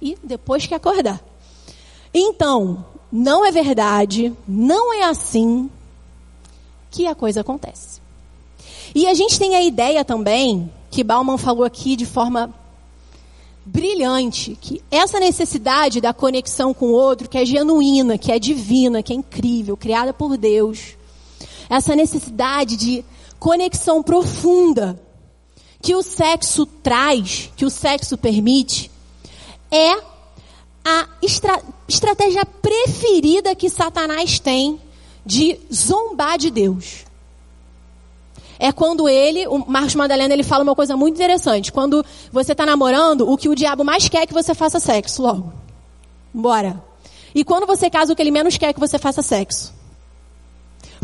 e 0.00 0.16
depois 0.22 0.66
que 0.66 0.74
acordar. 0.74 1.20
Então, 2.14 2.84
não 3.10 3.44
é 3.44 3.50
verdade, 3.50 4.32
não 4.46 4.94
é 4.94 5.02
assim 5.04 5.68
que 6.90 7.06
a 7.06 7.14
coisa 7.14 7.40
acontece. 7.40 8.00
E 8.94 9.06
a 9.06 9.14
gente 9.14 9.38
tem 9.38 9.54
a 9.54 9.62
ideia 9.62 10.04
também, 10.04 10.70
que 10.90 11.04
Bauman 11.04 11.38
falou 11.38 11.64
aqui 11.64 11.94
de 11.94 12.04
forma 12.04 12.52
brilhante, 13.64 14.58
que 14.60 14.82
essa 14.90 15.20
necessidade 15.20 16.00
da 16.00 16.12
conexão 16.12 16.74
com 16.74 16.86
o 16.86 16.92
outro, 16.92 17.28
que 17.28 17.38
é 17.38 17.44
genuína, 17.44 18.18
que 18.18 18.32
é 18.32 18.38
divina, 18.38 19.02
que 19.02 19.12
é 19.12 19.16
incrível, 19.16 19.76
criada 19.76 20.12
por 20.12 20.36
Deus, 20.36 20.96
essa 21.68 21.94
necessidade 21.94 22.76
de 22.76 23.04
conexão 23.38 24.02
profunda 24.02 25.00
que 25.80 25.94
o 25.94 26.02
sexo 26.02 26.66
traz, 26.66 27.50
que 27.56 27.64
o 27.64 27.70
sexo 27.70 28.18
permite, 28.18 28.90
é 29.70 29.92
a 30.84 31.08
estra 31.22 31.62
estratégia 31.88 32.44
preferida 32.44 33.54
que 33.54 33.70
Satanás 33.70 34.38
tem 34.38 34.80
de 35.24 35.58
zombar 35.72 36.38
de 36.38 36.50
Deus. 36.50 37.04
É 38.58 38.70
quando 38.72 39.08
ele, 39.08 39.46
o 39.46 39.58
Marcos 39.66 39.94
Madalena, 39.94 40.34
ele 40.34 40.42
fala 40.42 40.62
uma 40.62 40.74
coisa 40.74 40.94
muito 40.96 41.14
interessante. 41.14 41.72
Quando 41.72 42.04
você 42.30 42.52
está 42.52 42.66
namorando, 42.66 43.30
o 43.30 43.36
que 43.36 43.48
o 43.48 43.54
diabo 43.54 43.82
mais 43.82 44.08
quer 44.08 44.22
é 44.22 44.26
que 44.26 44.34
você 44.34 44.54
faça 44.54 44.78
sexo 44.78 45.22
logo. 45.22 45.52
Bora. 46.32 46.82
E 47.34 47.42
quando 47.42 47.66
você 47.66 47.88
casa, 47.88 48.12
o 48.12 48.16
que 48.16 48.22
ele 48.22 48.30
menos 48.30 48.58
quer 48.58 48.68
é 48.68 48.72
que 48.72 48.80
você 48.80 48.98
faça 48.98 49.22
sexo. 49.22 49.72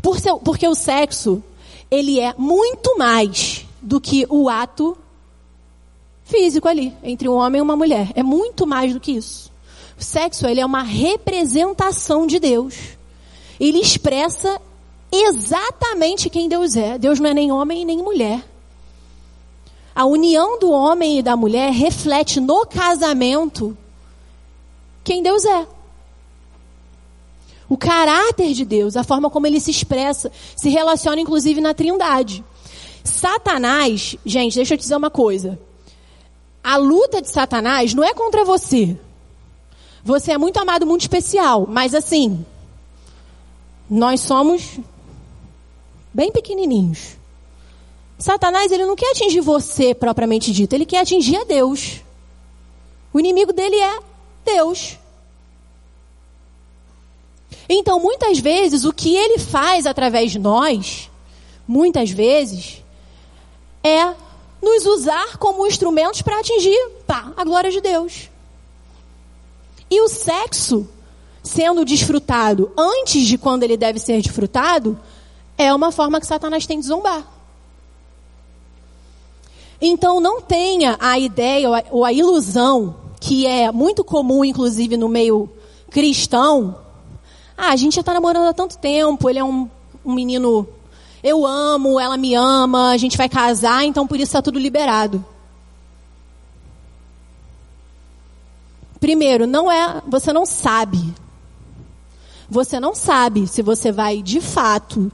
Por 0.03 0.21
seu, 0.21 0.39
porque 0.39 0.69
o 0.69 0.75
sexo, 0.75 1.43
ele 1.91 2.21
é 2.21 2.35
muito 2.37 2.99
mais 2.99 3.65
do 3.81 4.01
que 4.01 4.27
o 4.29 4.49
ato 4.49 4.97
físico 6.25 6.69
ali, 6.69 6.93
entre 7.03 7.29
um 7.29 7.35
homem 7.35 7.61
e 7.61 7.63
uma 7.63 7.77
mulher. 7.77 8.13
É 8.15 8.23
muito 8.23 8.67
mais 8.67 8.93
do 8.93 9.01
que 9.01 9.13
isso. 9.13 9.51
O 9.99 10.05
sexo, 10.05 10.47
ele 10.47 10.61
é 10.61 10.67
uma 10.67 10.83
representação 10.83 12.27
de 12.27 12.39
Deus. 12.39 12.96
Ele 13.59 13.81
expressa 13.81 14.61
exatamente 15.11 16.29
quem 16.29 16.49
Deus 16.49 16.77
é. 16.77 16.99
Deus 16.99 17.21
não 17.21 17.31
é 17.31 17.35
nem 17.35 17.53
homem 17.53 17.85
nem 17.85 17.99
mulher. 17.99 18.45
A 19.95 20.05
união 20.05 20.59
do 20.59 20.71
homem 20.71 21.19
e 21.19 21.23
da 21.23 21.37
mulher 21.37 21.73
reflete 21.73 22.39
no 22.39 22.67
casamento 22.67 23.77
quem 25.03 25.23
Deus 25.23 25.45
é. 25.45 25.67
O 27.69 27.77
caráter 27.77 28.53
de 28.53 28.65
Deus, 28.65 28.97
a 28.97 29.03
forma 29.03 29.31
como 29.31 29.47
ele 29.47 29.59
se 29.59 29.71
expressa, 29.71 30.31
se 30.55 30.69
relaciona 30.69 31.21
inclusive 31.21 31.61
na 31.61 31.73
Trindade. 31.73 32.45
Satanás, 33.03 34.17
gente, 34.25 34.57
deixa 34.57 34.75
eu 34.75 34.79
te 34.79 34.83
dizer 34.83 34.97
uma 34.97 35.11
coisa. 35.11 35.59
A 36.63 36.77
luta 36.77 37.23
de 37.23 37.31
Satanás 37.31 37.95
não 37.95 38.05
é 38.05 38.13
contra 38.13 38.45
você. 38.45 38.99
Você 40.05 40.33
é 40.33 40.39
muito 40.39 40.59
amado, 40.59 40.87
muito 40.87 41.03
especial, 41.03 41.67
mas 41.69 41.95
assim, 41.95 42.45
nós 43.89 44.21
somos 44.21 44.79
bem 46.13 46.33
pequenininhos. 46.33 47.17
Satanás, 48.19 48.73
ele 48.73 48.87
não 48.87 48.97
quer 48.97 49.11
atingir 49.11 49.41
você 49.41 49.95
propriamente 49.95 50.53
dito, 50.53 50.73
ele 50.73 50.87
quer 50.87 51.01
atingir 51.01 51.37
a 51.37 51.45
Deus. 51.45 52.01
O 53.13 53.21
inimigo 53.21 53.53
dele 53.53 53.77
é 53.77 53.99
Deus. 54.45 54.99
Então, 57.69 58.01
muitas 58.01 58.39
vezes, 58.39 58.85
o 58.85 58.93
que 58.93 59.15
ele 59.15 59.39
faz 59.39 59.87
através 59.87 60.31
de 60.31 60.39
nós, 60.39 61.11
muitas 61.67 62.11
vezes, 62.11 62.83
é 63.83 64.15
nos 64.63 64.87
usar 64.87 65.37
como 65.37 65.67
instrumentos 65.67 66.23
para 66.23 66.41
atingir 66.41 66.91
pá, 67.07 67.33
a 67.37 67.45
glória 67.45 67.71
de 67.71 67.81
Deus. 67.81 68.31
E 69.91 70.01
o 70.01 70.09
sexo, 70.09 70.89
sendo 71.47 71.85
desfrutado 71.85 72.71
antes 72.77 73.27
de 73.27 73.39
quando 73.39 73.63
ele 73.63 73.77
deve 73.77 73.99
ser 73.99 74.21
desfrutado, 74.21 74.99
é 75.57 75.73
uma 75.73 75.91
forma 75.91 76.21
que 76.21 76.27
Satanás 76.27 76.67
tem 76.67 76.81
de 76.81 76.87
zombar. 76.87 77.27
Então 79.81 80.21
não 80.21 80.41
tenha 80.41 80.97
a 81.01 81.19
ideia 81.19 81.69
ou 81.91 82.05
a 82.05 82.13
ilusão, 82.13 82.97
que 83.21 83.47
é 83.47 83.71
muito 83.71 84.03
comum, 84.05 84.45
inclusive, 84.45 84.97
no 84.97 85.09
meio 85.09 85.49
cristão. 85.91 86.77
Ah, 87.57 87.71
a 87.71 87.77
gente 87.77 87.95
já 87.95 88.01
está 88.01 88.13
namorando 88.13 88.49
há 88.49 88.53
tanto 88.53 88.79
tempo, 88.79 89.29
ele 89.31 89.39
é 89.39 89.45
um, 89.45 89.69
um 90.05 90.13
menino 90.13 90.69
eu 91.23 91.45
amo, 91.45 91.99
ela 91.99 92.17
me 92.17 92.35
ama, 92.35 92.91
a 92.91 92.97
gente 92.97 93.17
vai 93.17 93.29
casar, 93.29 93.85
então 93.85 94.07
por 94.07 94.17
isso 94.17 94.25
está 94.27 94.41
tudo 94.41 94.59
liberado. 94.59 95.25
Primeiro, 99.01 99.47
não 99.47 99.71
é, 99.71 100.03
você 100.07 100.33
não 100.33 100.47
sabe. 100.47 101.15
Você 102.49 102.79
não 102.79 102.95
sabe 102.95 103.47
se 103.47 103.63
você 103.63 103.91
vai 103.91 104.23
de 104.23 104.41
fato 104.41 105.11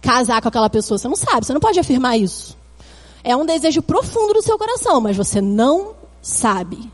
casar 0.00 0.42
com 0.42 0.48
aquela 0.48 0.68
pessoa. 0.68 0.98
Você 0.98 1.08
não 1.08 1.16
sabe, 1.16 1.46
você 1.46 1.54
não 1.54 1.60
pode 1.60 1.80
afirmar 1.80 2.18
isso. 2.18 2.56
É 3.22 3.34
um 3.34 3.46
desejo 3.46 3.80
profundo 3.80 4.34
do 4.34 4.42
seu 4.42 4.58
coração, 4.58 5.00
mas 5.00 5.16
você 5.16 5.40
não 5.40 5.94
sabe. 6.20 6.90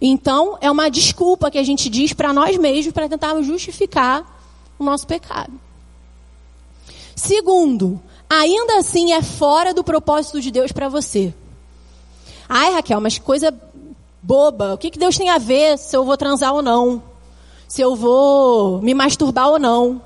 Então, 0.00 0.56
é 0.60 0.70
uma 0.70 0.88
desculpa 0.88 1.50
que 1.50 1.58
a 1.58 1.64
gente 1.64 1.88
diz 1.88 2.12
para 2.12 2.32
nós 2.32 2.56
mesmos 2.56 2.94
para 2.94 3.08
tentarmos 3.08 3.46
justificar 3.46 4.40
o 4.78 4.84
nosso 4.84 5.06
pecado. 5.08 5.52
Segundo, 7.16 8.00
ainda 8.30 8.78
assim 8.78 9.12
é 9.12 9.20
fora 9.20 9.74
do 9.74 9.82
propósito 9.82 10.40
de 10.40 10.52
Deus 10.52 10.70
para 10.70 10.88
você. 10.88 11.34
Ai, 12.48 12.72
Raquel, 12.74 13.00
mas 13.00 13.18
coisa 13.18 13.52
boba. 14.22 14.74
O 14.74 14.78
que, 14.78 14.90
que 14.90 14.98
Deus 15.00 15.18
tem 15.18 15.30
a 15.30 15.38
ver 15.38 15.76
se 15.76 15.96
eu 15.96 16.04
vou 16.04 16.16
transar 16.16 16.54
ou 16.54 16.62
não? 16.62 17.02
Se 17.68 17.82
eu 17.82 17.94
vou 17.94 18.80
me 18.80 18.94
masturbar 18.94 19.50
ou 19.50 19.58
não? 19.58 20.02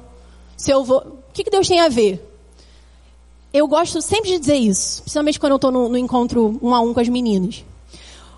Se 0.56 0.70
eu 0.70 0.84
vou. 0.84 0.98
O 0.98 1.32
que, 1.32 1.44
que 1.44 1.50
Deus 1.50 1.66
tem 1.66 1.80
a 1.80 1.88
ver? 1.88 2.28
Eu 3.52 3.68
gosto 3.68 4.02
sempre 4.02 4.30
de 4.30 4.38
dizer 4.38 4.56
isso, 4.56 5.02
principalmente 5.02 5.38
quando 5.38 5.52
eu 5.52 5.56
estou 5.56 5.70
no, 5.70 5.88
no 5.88 5.96
encontro 5.96 6.58
um 6.60 6.74
a 6.74 6.80
um 6.80 6.92
com 6.92 7.00
as 7.00 7.08
meninas. 7.08 7.64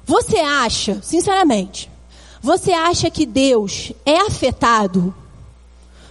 Você 0.05 0.39
acha, 0.39 1.01
sinceramente, 1.03 1.91
você 2.43 2.73
acha 2.73 3.11
que 3.11 3.25
Deus 3.25 3.93
é 4.05 4.19
afetado 4.19 5.15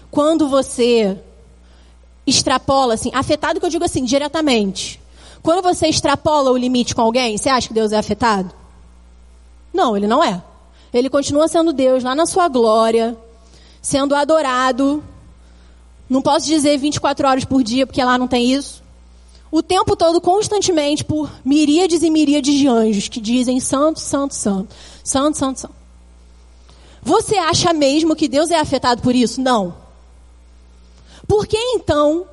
quando 0.10 0.48
você 0.48 1.20
extrapola, 2.26 2.94
assim, 2.94 3.12
afetado 3.14 3.60
que 3.60 3.66
eu 3.66 3.70
digo 3.70 3.84
assim, 3.84 4.04
diretamente. 4.04 5.00
Quando 5.42 5.62
você 5.62 5.88
extrapola 5.88 6.50
o 6.52 6.58
limite 6.58 6.96
com 6.96 7.02
alguém, 7.02 7.38
você 7.38 7.50
acha 7.50 7.68
que 7.68 7.74
Deus 7.74 7.92
é 7.92 7.98
afetado? 7.98 8.52
Não, 9.74 9.98
ele 9.98 10.08
não 10.08 10.24
é. 10.24 10.42
Ele 10.94 11.10
continua 11.10 11.48
sendo 11.48 11.74
Deus 11.74 12.04
lá 12.04 12.14
na 12.14 12.26
sua 12.26 12.48
glória, 12.48 13.18
sendo 13.82 14.16
adorado. 14.16 15.04
Não 16.10 16.22
posso 16.22 16.46
dizer 16.46 16.78
24 16.78 17.28
horas 17.28 17.46
por 17.46 17.64
dia, 17.64 17.88
porque 17.88 18.04
lá 18.04 18.18
não 18.18 18.28
tem 18.28 18.54
isso. 18.54 18.84
O 19.50 19.62
tempo 19.62 19.96
todo, 19.96 20.22
constantemente, 20.22 21.04
por 21.04 21.32
miríades 21.44 22.04
e 22.04 22.10
miríades 22.10 22.56
de 22.56 22.68
anjos 22.68 23.08
que 23.08 23.20
dizem 23.20 23.60
santo, 23.60 24.00
santo, 24.00 24.36
santo, 24.36 24.74
santo, 25.04 25.38
santo, 25.38 25.60
santo. 25.60 25.76
Você 27.02 27.38
acha 27.38 27.74
mesmo 27.74 28.16
que 28.16 28.28
Deus 28.28 28.50
é 28.50 28.60
afetado 28.60 29.02
por 29.02 29.14
isso? 29.14 29.42
Não. 29.42 29.76
Por 31.28 31.46
que 31.46 31.58
então 31.58 32.26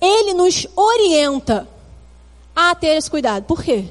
ele 0.00 0.34
nos 0.34 0.66
orienta 0.74 1.68
a 2.54 2.74
ter 2.74 2.96
esse 2.96 3.10
cuidado? 3.10 3.44
Por 3.44 3.62
quê? 3.62 3.84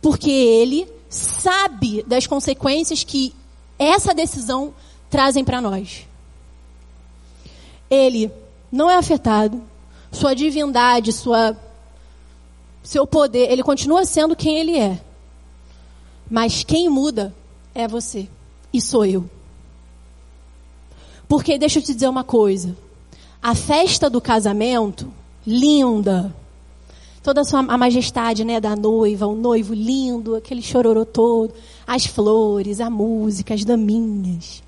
Porque 0.00 0.30
ele 0.30 0.88
sabe 1.16 2.02
das 2.04 2.26
consequências 2.26 3.02
que 3.02 3.34
essa 3.78 4.14
decisão 4.14 4.74
trazem 5.10 5.44
para 5.44 5.60
nós. 5.60 6.06
Ele 7.90 8.30
não 8.70 8.90
é 8.90 8.96
afetado, 8.96 9.62
sua 10.10 10.34
divindade, 10.34 11.12
sua 11.12 11.56
seu 12.82 13.06
poder, 13.06 13.50
ele 13.50 13.64
continua 13.64 14.04
sendo 14.04 14.36
quem 14.36 14.58
ele 14.58 14.78
é. 14.78 15.00
Mas 16.30 16.62
quem 16.62 16.88
muda 16.88 17.34
é 17.74 17.88
você 17.88 18.28
e 18.72 18.80
sou 18.80 19.04
eu. 19.04 19.28
Porque 21.28 21.58
deixa 21.58 21.78
eu 21.78 21.82
te 21.82 21.92
dizer 21.92 22.08
uma 22.08 22.22
coisa. 22.22 22.76
A 23.42 23.54
festa 23.54 24.08
do 24.08 24.20
casamento, 24.20 25.12
linda. 25.44 26.34
Toda 27.26 27.40
a, 27.40 27.44
sua, 27.44 27.58
a 27.58 27.76
majestade 27.76 28.44
né, 28.44 28.60
da 28.60 28.76
noiva, 28.76 29.26
o 29.26 29.34
noivo 29.34 29.74
lindo, 29.74 30.36
aquele 30.36 30.62
chororô 30.62 31.04
todo, 31.04 31.52
as 31.84 32.06
flores, 32.06 32.80
a 32.80 32.88
música, 32.88 33.52
as 33.52 33.64
daminhas. 33.64 34.62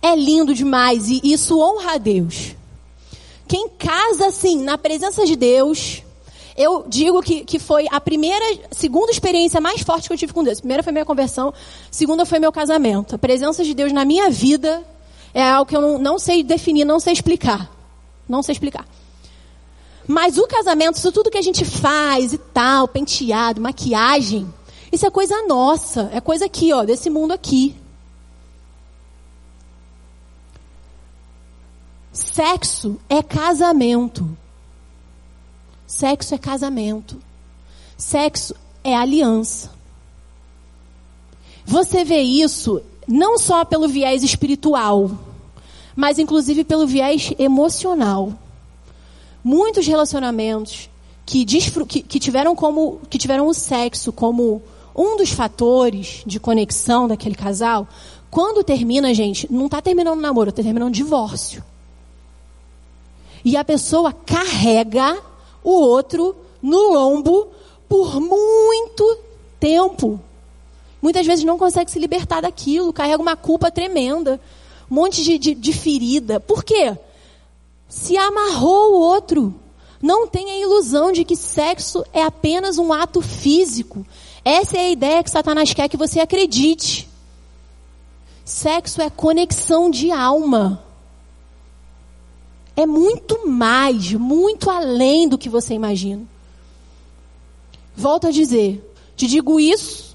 É 0.00 0.16
lindo 0.16 0.54
demais 0.54 1.10
e 1.10 1.20
isso 1.22 1.60
honra 1.60 1.96
a 1.96 1.98
Deus. 1.98 2.56
Quem 3.46 3.68
casa 3.68 4.28
assim, 4.28 4.62
na 4.62 4.78
presença 4.78 5.26
de 5.26 5.36
Deus, 5.36 6.02
eu 6.56 6.86
digo 6.88 7.20
que, 7.20 7.44
que 7.44 7.58
foi 7.58 7.86
a 7.90 8.00
primeira, 8.00 8.42
segunda 8.70 9.12
experiência 9.12 9.60
mais 9.60 9.82
forte 9.82 10.08
que 10.08 10.14
eu 10.14 10.18
tive 10.18 10.32
com 10.32 10.42
Deus. 10.42 10.60
Primeira 10.60 10.82
foi 10.82 10.92
minha 10.94 11.04
conversão, 11.04 11.52
segunda 11.90 12.24
foi 12.24 12.38
meu 12.38 12.50
casamento. 12.50 13.16
A 13.16 13.18
presença 13.18 13.62
de 13.62 13.74
Deus 13.74 13.92
na 13.92 14.06
minha 14.06 14.30
vida 14.30 14.82
é 15.34 15.42
algo 15.42 15.68
que 15.68 15.76
eu 15.76 15.82
não, 15.82 15.98
não 15.98 16.18
sei 16.18 16.42
definir, 16.42 16.86
não 16.86 16.98
sei 16.98 17.12
explicar. 17.12 17.70
Não 18.26 18.42
sei 18.42 18.54
explicar. 18.54 18.86
Mas 20.06 20.38
o 20.38 20.46
casamento, 20.46 20.96
isso 20.96 21.12
tudo 21.12 21.30
que 21.30 21.38
a 21.38 21.42
gente 21.42 21.64
faz 21.64 22.32
e 22.32 22.38
tal, 22.38 22.88
penteado, 22.88 23.60
maquiagem, 23.60 24.52
isso 24.90 25.06
é 25.06 25.10
coisa 25.10 25.46
nossa, 25.46 26.10
é 26.12 26.20
coisa 26.20 26.46
aqui, 26.46 26.72
ó, 26.72 26.84
desse 26.84 27.08
mundo 27.08 27.32
aqui. 27.32 27.76
Sexo 32.12 33.00
é 33.08 33.22
casamento. 33.22 34.36
Sexo 35.86 36.34
é 36.34 36.38
casamento. 36.38 37.22
Sexo 37.96 38.54
é 38.84 38.94
aliança. 38.94 39.70
Você 41.64 42.04
vê 42.04 42.20
isso 42.20 42.82
não 43.06 43.38
só 43.38 43.64
pelo 43.64 43.88
viés 43.88 44.22
espiritual, 44.22 45.10
mas 45.96 46.18
inclusive 46.18 46.64
pelo 46.64 46.86
viés 46.86 47.32
emocional. 47.38 48.32
Muitos 49.42 49.86
relacionamentos 49.86 50.88
que, 51.24 51.44
que, 51.44 52.02
que, 52.02 52.20
tiveram 52.20 52.54
como 52.54 53.00
que 53.08 53.18
tiveram 53.18 53.46
o 53.46 53.54
sexo 53.54 54.12
como 54.12 54.62
um 54.94 55.16
dos 55.16 55.30
fatores 55.30 56.22
de 56.26 56.38
conexão 56.38 57.08
daquele 57.08 57.34
casal, 57.34 57.88
quando 58.30 58.64
termina, 58.64 59.12
gente, 59.14 59.50
não 59.52 59.66
está 59.66 59.80
terminando 59.80 60.18
o 60.18 60.22
namoro, 60.22 60.50
está 60.50 60.62
terminando 60.62 60.88
o 60.88 60.94
divórcio. 60.94 61.64
E 63.44 63.56
a 63.56 63.64
pessoa 63.64 64.12
carrega 64.12 65.18
o 65.64 65.70
outro 65.70 66.36
no 66.62 66.92
lombo 66.92 67.48
por 67.88 68.20
muito 68.20 69.18
tempo. 69.58 70.20
Muitas 71.00 71.26
vezes 71.26 71.44
não 71.44 71.58
consegue 71.58 71.90
se 71.90 71.98
libertar 71.98 72.40
daquilo, 72.40 72.92
carrega 72.92 73.20
uma 73.20 73.36
culpa 73.36 73.70
tremenda, 73.70 74.40
um 74.90 74.94
monte 74.94 75.22
de, 75.22 75.38
de, 75.38 75.54
de 75.54 75.72
ferida. 75.72 76.38
Por 76.38 76.62
quê? 76.62 76.96
Se 77.92 78.16
amarrou 78.16 78.94
o 78.94 79.00
outro. 79.00 79.54
Não 80.00 80.26
tenha 80.26 80.54
a 80.54 80.58
ilusão 80.58 81.12
de 81.12 81.26
que 81.26 81.36
sexo 81.36 82.02
é 82.10 82.22
apenas 82.22 82.78
um 82.78 82.90
ato 82.90 83.20
físico. 83.20 84.04
Essa 84.42 84.78
é 84.78 84.80
a 84.80 84.90
ideia 84.90 85.22
que 85.22 85.30
Satanás 85.30 85.74
quer 85.74 85.90
que 85.90 85.96
você 85.96 86.18
acredite. 86.18 87.06
Sexo 88.46 89.02
é 89.02 89.10
conexão 89.10 89.90
de 89.90 90.10
alma. 90.10 90.82
É 92.74 92.86
muito 92.86 93.46
mais, 93.46 94.14
muito 94.14 94.70
além 94.70 95.28
do 95.28 95.36
que 95.36 95.50
você 95.50 95.74
imagina. 95.74 96.22
Volto 97.94 98.26
a 98.26 98.30
dizer, 98.30 98.82
te 99.14 99.26
digo 99.26 99.60
isso 99.60 100.11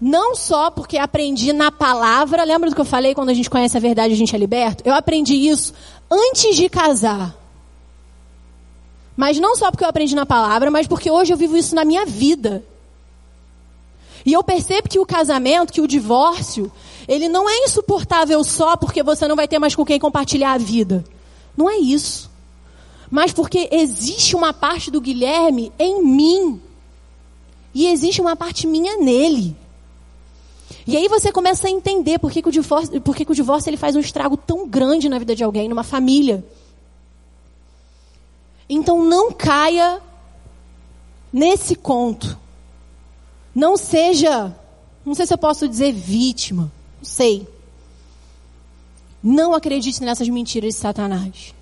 não 0.00 0.36
só 0.36 0.70
porque 0.70 0.96
aprendi 0.96 1.52
na 1.52 1.72
palavra, 1.72 2.44
lembra 2.44 2.70
do 2.70 2.74
que 2.74 2.80
eu 2.80 2.84
falei 2.84 3.14
quando 3.14 3.30
a 3.30 3.34
gente 3.34 3.50
conhece 3.50 3.76
a 3.76 3.80
verdade 3.80 4.14
a 4.14 4.16
gente 4.16 4.34
é 4.34 4.38
liberto? 4.38 4.82
Eu 4.86 4.94
aprendi 4.94 5.34
isso 5.34 5.74
antes 6.10 6.56
de 6.56 6.68
casar. 6.68 7.36
Mas 9.16 9.40
não 9.40 9.56
só 9.56 9.70
porque 9.70 9.82
eu 9.82 9.88
aprendi 9.88 10.14
na 10.14 10.24
palavra, 10.24 10.70
mas 10.70 10.86
porque 10.86 11.10
hoje 11.10 11.32
eu 11.32 11.36
vivo 11.36 11.56
isso 11.56 11.74
na 11.74 11.84
minha 11.84 12.06
vida. 12.06 12.64
E 14.24 14.32
eu 14.32 14.44
percebo 14.44 14.88
que 14.88 15.00
o 15.00 15.06
casamento, 15.06 15.72
que 15.72 15.80
o 15.80 15.88
divórcio, 15.88 16.70
ele 17.08 17.28
não 17.28 17.48
é 17.48 17.64
insuportável 17.64 18.42
só 18.44 18.76
porque 18.76 19.02
você 19.02 19.26
não 19.26 19.34
vai 19.34 19.48
ter 19.48 19.58
mais 19.58 19.74
com 19.74 19.84
quem 19.84 19.98
compartilhar 19.98 20.52
a 20.52 20.58
vida. 20.58 21.04
Não 21.56 21.68
é 21.68 21.78
isso. 21.78 22.30
Mas 23.10 23.32
porque 23.32 23.68
existe 23.72 24.36
uma 24.36 24.52
parte 24.52 24.90
do 24.90 25.00
Guilherme 25.00 25.72
em 25.78 26.04
mim. 26.04 26.60
E 27.74 27.86
existe 27.88 28.20
uma 28.20 28.36
parte 28.36 28.66
minha 28.66 28.96
nele. 28.98 29.56
E 30.86 30.96
aí 30.96 31.08
você 31.08 31.32
começa 31.32 31.66
a 31.66 31.70
entender 31.70 32.18
por 32.18 32.30
que, 32.30 32.42
que 32.42 32.48
o 32.48 32.52
divórcio, 32.52 33.00
por 33.00 33.14
que, 33.14 33.24
que 33.24 33.32
o 33.32 33.34
divórcio 33.34 33.70
ele 33.70 33.76
faz 33.76 33.96
um 33.96 34.00
estrago 34.00 34.36
tão 34.36 34.68
grande 34.68 35.08
na 35.08 35.18
vida 35.18 35.34
de 35.34 35.44
alguém, 35.44 35.68
numa 35.68 35.84
família. 35.84 36.44
Então 38.68 39.02
não 39.02 39.32
caia 39.32 40.00
nesse 41.32 41.74
conto. 41.74 42.38
Não 43.54 43.76
seja, 43.76 44.54
não 45.04 45.14
sei 45.14 45.26
se 45.26 45.34
eu 45.34 45.38
posso 45.38 45.68
dizer 45.68 45.92
vítima, 45.92 46.70
não 46.98 47.04
sei. 47.04 47.48
Não 49.22 49.54
acredite 49.54 50.02
nessas 50.02 50.28
mentiras 50.28 50.74
de 50.74 50.80
Satanás. 50.80 51.54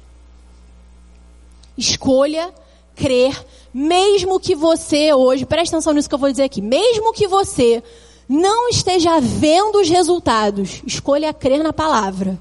Escolha 1.77 2.53
crer, 2.95 3.45
mesmo 3.73 4.41
que 4.41 4.55
você 4.55 5.13
hoje, 5.13 5.45
preste 5.45 5.75
atenção 5.75 5.93
nisso 5.93 6.09
que 6.09 6.15
eu 6.15 6.19
vou 6.19 6.31
dizer 6.31 6.45
aqui, 6.45 6.63
mesmo 6.63 7.13
que 7.13 7.29
você 7.29 7.83
não 8.29 8.69
esteja 8.69 9.21
vendo 9.21 9.81
os 9.81 9.89
resultados, 9.89 10.83
escolha 10.87 11.33
crer 11.33 11.63
na 11.63 11.73
palavra. 11.73 12.39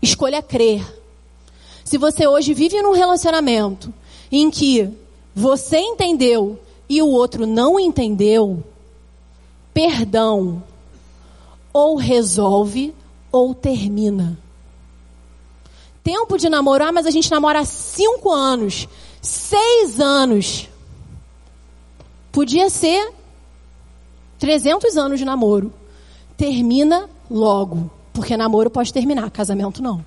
Escolha 0.00 0.42
crer. 0.42 0.84
Se 1.84 1.98
você 1.98 2.26
hoje 2.26 2.54
vive 2.54 2.80
num 2.80 2.92
relacionamento 2.92 3.92
em 4.30 4.50
que 4.50 4.88
você 5.34 5.78
entendeu 5.78 6.58
e 6.88 7.02
o 7.02 7.08
outro 7.08 7.46
não 7.46 7.78
entendeu, 7.78 8.62
perdão 9.74 10.62
ou 11.72 11.96
resolve 11.96 12.94
ou 13.30 13.54
termina. 13.54 14.38
Tempo 16.04 16.36
de 16.36 16.48
namorar, 16.48 16.92
mas 16.92 17.06
a 17.06 17.10
gente 17.10 17.30
namora 17.30 17.60
há 17.60 17.64
cinco 17.64 18.30
anos, 18.30 18.88
seis 19.20 20.00
anos. 20.00 20.68
Podia 22.32 22.68
ser 22.68 23.12
300 24.42 24.96
anos 24.96 25.20
de 25.20 25.24
namoro. 25.24 25.72
Termina 26.36 27.08
logo, 27.30 27.88
porque 28.12 28.36
namoro 28.36 28.68
pode 28.68 28.92
terminar, 28.92 29.30
casamento 29.30 29.80
não. 29.80 30.04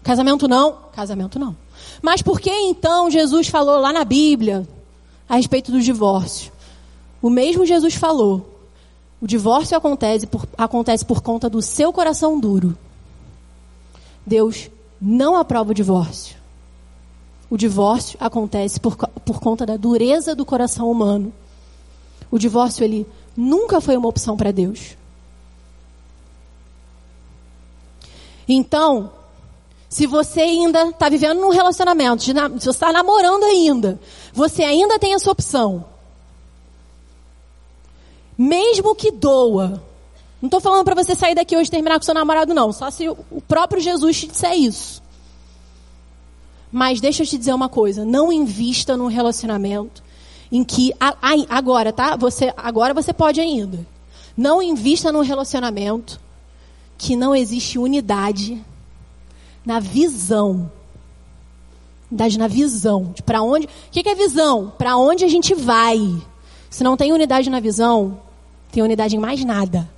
Casamento 0.00 0.46
não, 0.46 0.76
casamento 0.92 1.40
não. 1.40 1.56
Mas 2.00 2.22
por 2.22 2.40
que 2.40 2.52
então 2.52 3.10
Jesus 3.10 3.48
falou 3.48 3.80
lá 3.80 3.92
na 3.92 4.04
Bíblia 4.04 4.64
a 5.28 5.34
respeito 5.34 5.72
do 5.72 5.80
divórcio? 5.80 6.52
O 7.20 7.28
mesmo 7.28 7.66
Jesus 7.66 7.94
falou. 7.94 8.60
O 9.20 9.26
divórcio 9.26 9.76
acontece 9.76 10.24
por, 10.28 10.46
acontece 10.56 11.04
por 11.04 11.20
conta 11.20 11.50
do 11.50 11.60
seu 11.60 11.92
coração 11.92 12.38
duro. 12.38 12.78
Deus 14.24 14.70
não 15.00 15.34
aprova 15.34 15.72
o 15.72 15.74
divórcio. 15.74 16.36
O 17.50 17.56
divórcio 17.56 18.16
acontece 18.20 18.78
por, 18.78 18.96
por 18.96 19.40
conta 19.40 19.66
da 19.66 19.76
dureza 19.76 20.32
do 20.32 20.44
coração 20.44 20.88
humano. 20.88 21.32
O 22.32 22.38
divórcio, 22.38 22.82
ele 22.82 23.06
nunca 23.36 23.78
foi 23.78 23.94
uma 23.94 24.08
opção 24.08 24.38
para 24.38 24.50
Deus. 24.50 24.96
Então, 28.48 29.12
se 29.86 30.06
você 30.06 30.40
ainda 30.40 30.88
está 30.88 31.10
vivendo 31.10 31.40
num 31.40 31.50
relacionamento, 31.50 32.22
se 32.22 32.32
você 32.32 32.70
está 32.70 32.90
namorando 32.90 33.44
ainda, 33.44 34.00
você 34.32 34.64
ainda 34.64 34.98
tem 34.98 35.12
essa 35.12 35.30
opção. 35.30 35.84
Mesmo 38.36 38.94
que 38.94 39.10
doa. 39.10 39.82
Não 40.40 40.46
estou 40.46 40.60
falando 40.60 40.84
para 40.84 40.94
você 40.94 41.14
sair 41.14 41.34
daqui 41.34 41.54
hoje 41.54 41.68
e 41.68 41.70
terminar 41.70 41.98
com 41.98 42.04
seu 42.04 42.14
namorado, 42.14 42.54
não. 42.54 42.72
Só 42.72 42.90
se 42.90 43.10
o 43.10 43.42
próprio 43.46 43.80
Jesus 43.80 44.18
te 44.18 44.26
disser 44.26 44.54
isso. 44.54 45.02
Mas 46.72 46.98
deixa 46.98 47.22
eu 47.22 47.26
te 47.26 47.36
dizer 47.36 47.52
uma 47.52 47.68
coisa: 47.68 48.06
não 48.06 48.32
invista 48.32 48.96
num 48.96 49.06
relacionamento 49.06 50.02
em 50.52 50.62
que 50.62 50.92
agora, 51.48 51.94
tá? 51.94 52.14
Você 52.14 52.52
agora 52.54 52.92
você 52.92 53.10
pode 53.14 53.40
ainda. 53.40 53.86
Não 54.36 54.62
invista 54.62 55.10
num 55.10 55.22
relacionamento 55.22 56.20
que 56.98 57.16
não 57.16 57.34
existe 57.34 57.78
unidade 57.78 58.62
na 59.64 59.80
visão. 59.80 60.70
Unidade 62.10 62.38
na 62.38 62.46
visão, 62.46 63.14
para 63.24 63.42
onde? 63.42 63.64
O 63.64 63.68
que, 63.90 64.02
que 64.02 64.08
é 64.10 64.14
visão? 64.14 64.70
Para 64.76 64.98
onde 64.98 65.24
a 65.24 65.28
gente 65.28 65.54
vai? 65.54 65.98
Se 66.68 66.84
não 66.84 66.98
tem 66.98 67.14
unidade 67.14 67.48
na 67.48 67.58
visão, 67.58 68.20
tem 68.70 68.82
unidade 68.82 69.16
em 69.16 69.18
mais 69.18 69.42
nada. 69.42 69.88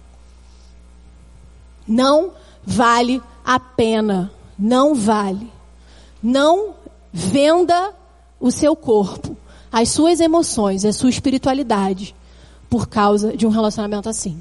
Não 1.87 2.31
vale 2.65 3.21
a 3.45 3.59
pena. 3.59 4.33
Não 4.57 4.95
vale. 4.95 5.53
Não 6.23 6.75
venda 7.13 7.93
o 8.39 8.53
seu 8.53 8.77
corpo 8.77 9.37
as 9.75 9.89
suas 9.89 10.21
emoções, 10.21 10.85
a 10.85 10.93
sua 10.93 11.11
espiritualidade 11.11 12.15
por 12.71 12.87
causa 12.87 13.37
de 13.37 13.45
um 13.45 13.51
relacionamento 13.51 14.09
assim. 14.09 14.41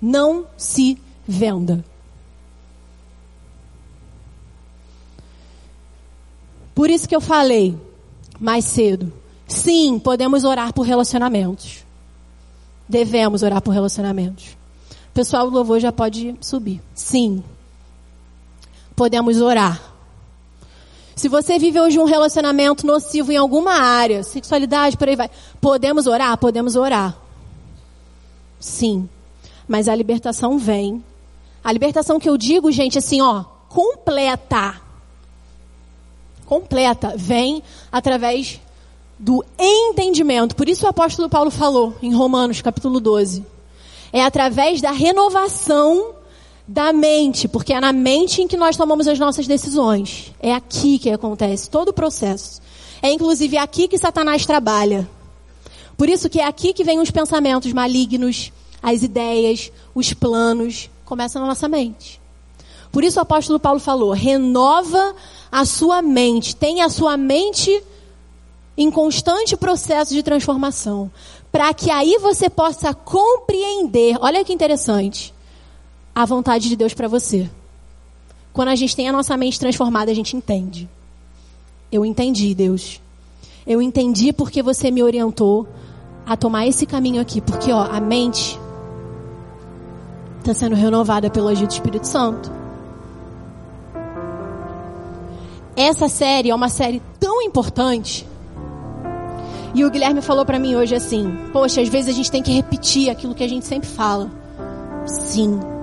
Não 0.00 0.46
se 0.56 0.96
venda. 1.26 1.84
Por 6.76 6.88
isso 6.88 7.08
que 7.08 7.16
eu 7.16 7.20
falei 7.20 7.76
mais 8.38 8.64
cedo. 8.64 9.12
Sim, 9.48 9.98
podemos 9.98 10.44
orar 10.44 10.72
por 10.72 10.86
relacionamentos. 10.86 11.84
Devemos 12.88 13.42
orar 13.42 13.60
por 13.60 13.72
relacionamentos. 13.72 14.56
O 15.10 15.12
pessoal 15.12 15.50
do 15.50 15.56
louvor 15.56 15.80
já 15.80 15.90
pode 15.90 16.36
subir. 16.40 16.80
Sim. 16.94 17.42
Podemos 18.94 19.40
orar 19.40 19.95
se 21.16 21.30
você 21.30 21.58
vive 21.58 21.80
hoje 21.80 21.98
um 21.98 22.04
relacionamento 22.04 22.86
nocivo 22.86 23.32
em 23.32 23.38
alguma 23.38 23.72
área, 23.72 24.22
sexualidade, 24.22 24.98
por 24.98 25.08
aí 25.08 25.16
vai, 25.16 25.30
podemos 25.62 26.06
orar? 26.06 26.36
Podemos 26.36 26.76
orar. 26.76 27.16
Sim. 28.60 29.08
Mas 29.66 29.88
a 29.88 29.94
libertação 29.94 30.58
vem. 30.58 31.02
A 31.64 31.72
libertação 31.72 32.20
que 32.20 32.28
eu 32.28 32.36
digo, 32.36 32.70
gente, 32.70 32.98
assim, 32.98 33.22
ó, 33.22 33.44
completa. 33.70 34.78
Completa. 36.44 37.14
Vem 37.16 37.62
através 37.90 38.60
do 39.18 39.42
entendimento. 39.58 40.54
Por 40.54 40.68
isso 40.68 40.84
o 40.84 40.88
apóstolo 40.88 41.30
Paulo 41.30 41.50
falou 41.50 41.96
em 42.02 42.14
Romanos 42.14 42.60
capítulo 42.60 43.00
12. 43.00 43.42
É 44.12 44.22
através 44.22 44.82
da 44.82 44.90
renovação 44.90 46.15
da 46.66 46.92
mente, 46.92 47.46
porque 47.46 47.72
é 47.72 47.80
na 47.80 47.92
mente 47.92 48.42
em 48.42 48.48
que 48.48 48.56
nós 48.56 48.76
tomamos 48.76 49.06
as 49.06 49.18
nossas 49.18 49.46
decisões. 49.46 50.32
É 50.40 50.52
aqui 50.52 50.98
que 50.98 51.10
acontece 51.10 51.70
todo 51.70 51.90
o 51.90 51.92
processo. 51.92 52.60
É 53.00 53.10
inclusive 53.10 53.56
aqui 53.56 53.86
que 53.86 53.98
Satanás 53.98 54.44
trabalha. 54.44 55.08
Por 55.96 56.08
isso 56.08 56.28
que 56.28 56.40
é 56.40 56.44
aqui 56.44 56.72
que 56.72 56.84
vem 56.84 56.98
os 56.98 57.10
pensamentos 57.10 57.72
malignos, 57.72 58.52
as 58.82 59.02
ideias, 59.02 59.70
os 59.94 60.12
planos, 60.12 60.90
começam 61.04 61.40
na 61.40 61.48
nossa 61.48 61.68
mente. 61.68 62.20
Por 62.90 63.04
isso 63.04 63.18
o 63.18 63.22
apóstolo 63.22 63.60
Paulo 63.60 63.78
falou: 63.78 64.12
renova 64.12 65.14
a 65.50 65.64
sua 65.64 66.02
mente, 66.02 66.56
tenha 66.56 66.86
a 66.86 66.90
sua 66.90 67.16
mente 67.16 67.82
em 68.76 68.90
constante 68.90 69.56
processo 69.56 70.12
de 70.12 70.22
transformação, 70.22 71.10
para 71.50 71.72
que 71.72 71.90
aí 71.90 72.18
você 72.18 72.50
possa 72.50 72.92
compreender. 72.92 74.16
Olha 74.20 74.44
que 74.44 74.52
interessante. 74.52 75.32
A 76.16 76.24
vontade 76.24 76.70
de 76.70 76.76
Deus 76.76 76.94
para 76.94 77.06
você. 77.08 77.46
Quando 78.50 78.68
a 78.68 78.74
gente 78.74 78.96
tem 78.96 79.06
a 79.06 79.12
nossa 79.12 79.36
mente 79.36 79.60
transformada, 79.60 80.10
a 80.10 80.14
gente 80.14 80.34
entende. 80.34 80.88
Eu 81.92 82.06
entendi, 82.06 82.54
Deus. 82.54 83.02
Eu 83.66 83.82
entendi 83.82 84.32
porque 84.32 84.62
você 84.62 84.90
me 84.90 85.02
orientou 85.02 85.68
a 86.24 86.34
tomar 86.34 86.66
esse 86.66 86.86
caminho 86.86 87.20
aqui, 87.20 87.42
porque 87.42 87.70
ó, 87.70 87.82
a 87.82 88.00
mente 88.00 88.58
está 90.38 90.54
sendo 90.54 90.74
renovada 90.74 91.28
pelo 91.28 91.48
agir 91.48 91.66
do 91.66 91.72
Espírito 91.72 92.06
Santo. 92.06 92.50
Essa 95.76 96.08
série 96.08 96.48
é 96.48 96.54
uma 96.54 96.70
série 96.70 97.02
tão 97.20 97.42
importante. 97.42 98.26
E 99.74 99.84
o 99.84 99.90
Guilherme 99.90 100.22
falou 100.22 100.46
para 100.46 100.58
mim 100.58 100.76
hoje 100.76 100.94
assim: 100.94 101.36
Poxa, 101.52 101.82
às 101.82 101.88
vezes 101.90 102.08
a 102.08 102.16
gente 102.16 102.30
tem 102.30 102.42
que 102.42 102.52
repetir 102.52 103.10
aquilo 103.10 103.34
que 103.34 103.44
a 103.44 103.48
gente 103.48 103.66
sempre 103.66 103.86
fala. 103.86 104.30
Sim. 105.04 105.75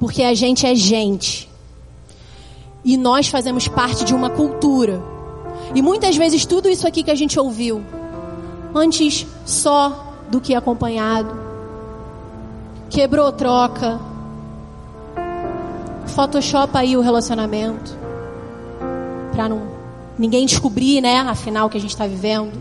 Porque 0.00 0.22
a 0.22 0.34
gente 0.34 0.66
é 0.66 0.74
gente. 0.74 1.48
E 2.82 2.96
nós 2.96 3.28
fazemos 3.28 3.68
parte 3.68 4.04
de 4.04 4.14
uma 4.14 4.30
cultura. 4.30 5.00
E 5.74 5.82
muitas 5.82 6.16
vezes 6.16 6.46
tudo 6.46 6.68
isso 6.68 6.88
aqui 6.88 7.04
que 7.04 7.10
a 7.10 7.14
gente 7.14 7.38
ouviu, 7.38 7.82
antes 8.74 9.26
só 9.44 10.14
do 10.30 10.40
que 10.40 10.54
acompanhado, 10.54 11.38
quebrou 12.88 13.30
troca, 13.30 14.00
Photoshop 16.06 16.76
aí 16.76 16.96
o 16.96 17.00
relacionamento, 17.00 17.96
para 19.32 19.48
não 19.48 19.62
ninguém 20.18 20.44
descobrir, 20.44 21.00
né, 21.00 21.18
afinal 21.20 21.70
que 21.70 21.78
a 21.78 21.80
gente 21.80 21.90
está 21.90 22.06
vivendo. 22.06 22.52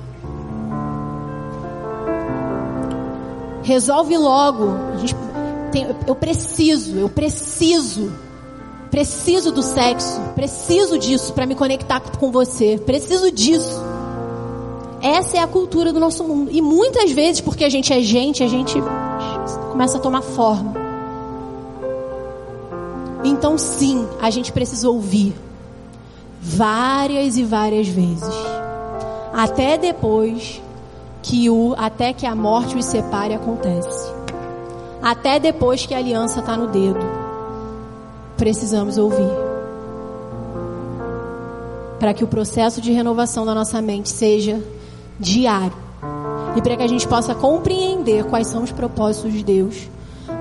Resolve 3.64 4.18
logo. 4.18 4.68
Tem, 5.72 5.88
eu 6.08 6.16
preciso, 6.16 6.98
eu 6.98 7.10
preciso 7.10 8.12
Preciso 8.90 9.52
do 9.52 9.62
sexo, 9.62 10.20
preciso 10.34 10.98
disso 10.98 11.32
para 11.34 11.46
me 11.46 11.54
conectar 11.54 12.00
com 12.00 12.32
você, 12.32 12.80
preciso 12.84 13.32
disso. 13.32 13.80
Essa 15.00 15.38
é 15.38 15.40
a 15.40 15.48
cultura 15.48 15.94
do 15.94 16.00
nosso 16.00 16.24
mundo. 16.24 16.50
E 16.52 16.60
muitas 16.60 17.12
vezes, 17.12 17.40
porque 17.40 17.64
a 17.64 17.70
gente 17.70 17.94
é 17.94 18.02
gente, 18.02 18.44
a 18.44 18.48
gente 18.48 18.82
começa 19.70 19.98
a 19.98 20.02
tomar 20.02 20.22
forma. 20.22 20.74
Então, 23.24 23.58
sim, 23.58 24.08
a 24.20 24.30
gente 24.32 24.52
precisa 24.52 24.90
ouvir 24.90 25.36
várias 26.42 27.38
e 27.38 27.44
várias 27.44 27.88
vezes, 27.88 28.34
até 29.32 29.78
depois 29.78 30.62
que 31.22 31.50
o 31.50 31.76
até 31.78 32.12
que 32.12 32.26
a 32.26 32.34
morte 32.34 32.78
os 32.78 32.86
separe 32.86 33.36
acontece. 33.36 34.19
Até 35.02 35.40
depois 35.40 35.86
que 35.86 35.94
a 35.94 35.98
aliança 35.98 36.40
está 36.40 36.58
no 36.58 36.68
dedo 36.68 37.30
precisamos 38.40 38.98
ouvir. 38.98 39.30
Para 42.00 42.14
que 42.14 42.24
o 42.24 42.28
processo 42.28 42.80
de 42.82 42.92
renovação 42.94 43.46
da 43.46 43.54
nossa 43.54 43.82
mente 43.82 44.10
seja 44.10 44.64
diário. 45.20 45.76
E 46.56 46.62
para 46.62 46.78
que 46.78 46.84
a 46.84 46.88
gente 46.88 47.08
possa 47.08 47.36
compreender 47.36 48.24
quais 48.24 48.48
são 48.48 48.64
os 48.64 48.72
propósitos 48.72 49.34
de 49.34 49.44
Deus 49.44 49.90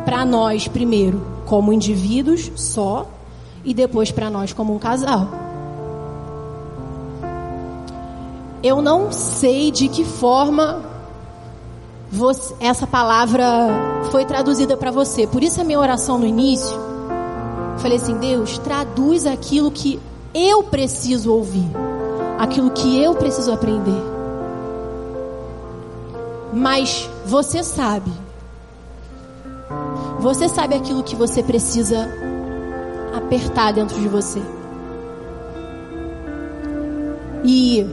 para 0.05 0.25
nós, 0.25 0.69
primeiro, 0.69 1.21
como 1.45 1.73
indivíduos 1.73 2.51
só, 2.55 3.07
e 3.65 3.75
depois 3.75 4.11
para 4.11 4.31
nós, 4.31 4.53
como 4.53 4.75
um 4.75 4.79
casal. 4.79 5.29
Eu 8.63 8.81
não 8.81 9.13
sei 9.13 9.71
de 9.71 9.89
que 9.89 10.05
forma 10.05 10.83
você, 12.11 12.55
essa 12.61 12.87
palavra 12.87 13.45
foi 14.11 14.25
traduzida 14.25 14.77
para 14.77 14.91
você. 14.91 15.27
Por 15.27 15.43
isso 15.43 15.61
a 15.61 15.65
minha 15.65 15.79
oração 15.79 16.19
no 16.19 16.27
início 16.27 16.89
Falei 17.79 17.97
assim: 17.97 18.17
Deus, 18.19 18.59
traduz 18.59 19.27
aquilo 19.27 19.71
que 19.71 20.01
eu 20.35 20.63
preciso 20.65 21.33
ouvir, 21.33 21.69
aquilo 22.39 22.71
que 22.71 23.03
eu 23.03 23.15
preciso 23.15 23.53
aprender. 23.53 24.03
Mas 26.53 27.09
você 27.25 27.63
sabe, 27.63 28.11
você 30.19 30.49
sabe 30.49 30.75
aquilo 30.75 31.03
que 31.03 31.15
você 31.15 31.43
precisa 31.43 32.09
apertar 33.17 33.73
dentro 33.73 33.99
de 34.01 34.09
você. 34.09 34.43
E 37.45 37.87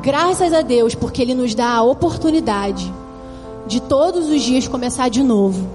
graças 0.00 0.52
a 0.54 0.62
Deus, 0.62 0.94
porque 0.94 1.20
Ele 1.20 1.34
nos 1.34 1.54
dá 1.54 1.74
a 1.74 1.82
oportunidade 1.82 2.90
de 3.66 3.80
todos 3.80 4.28
os 4.28 4.42
dias 4.42 4.68
começar 4.68 5.08
de 5.08 5.22
novo. 5.22 5.66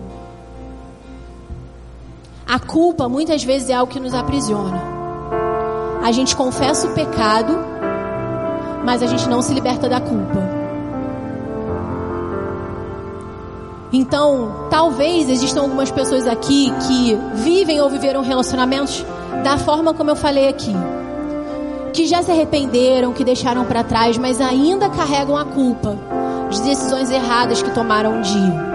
A 2.47 2.59
culpa 2.59 3.07
muitas 3.07 3.43
vezes 3.43 3.69
é 3.69 3.73
algo 3.73 3.91
que 3.91 3.99
nos 3.99 4.13
aprisiona. 4.13 4.81
A 6.03 6.11
gente 6.11 6.35
confessa 6.35 6.87
o 6.87 6.93
pecado, 6.93 7.53
mas 8.85 9.03
a 9.03 9.07
gente 9.07 9.27
não 9.29 9.41
se 9.41 9.53
liberta 9.53 9.87
da 9.87 9.99
culpa. 9.99 10.61
Então, 13.93 14.67
talvez 14.69 15.29
existam 15.29 15.61
algumas 15.61 15.91
pessoas 15.91 16.25
aqui 16.25 16.73
que 16.87 17.15
vivem 17.35 17.81
ou 17.81 17.89
viveram 17.89 18.21
relacionamentos 18.21 19.05
da 19.43 19.57
forma 19.57 19.93
como 19.93 20.09
eu 20.09 20.15
falei 20.15 20.47
aqui. 20.47 20.73
Que 21.93 22.07
já 22.07 22.23
se 22.23 22.31
arrependeram, 22.31 23.11
que 23.11 23.23
deixaram 23.23 23.65
para 23.65 23.83
trás, 23.83 24.17
mas 24.17 24.39
ainda 24.39 24.89
carregam 24.89 25.35
a 25.35 25.43
culpa 25.43 25.97
de 26.51 26.61
decisões 26.61 27.09
erradas 27.09 27.61
que 27.61 27.71
tomaram 27.71 28.15
um 28.15 28.21
dia. 28.21 28.71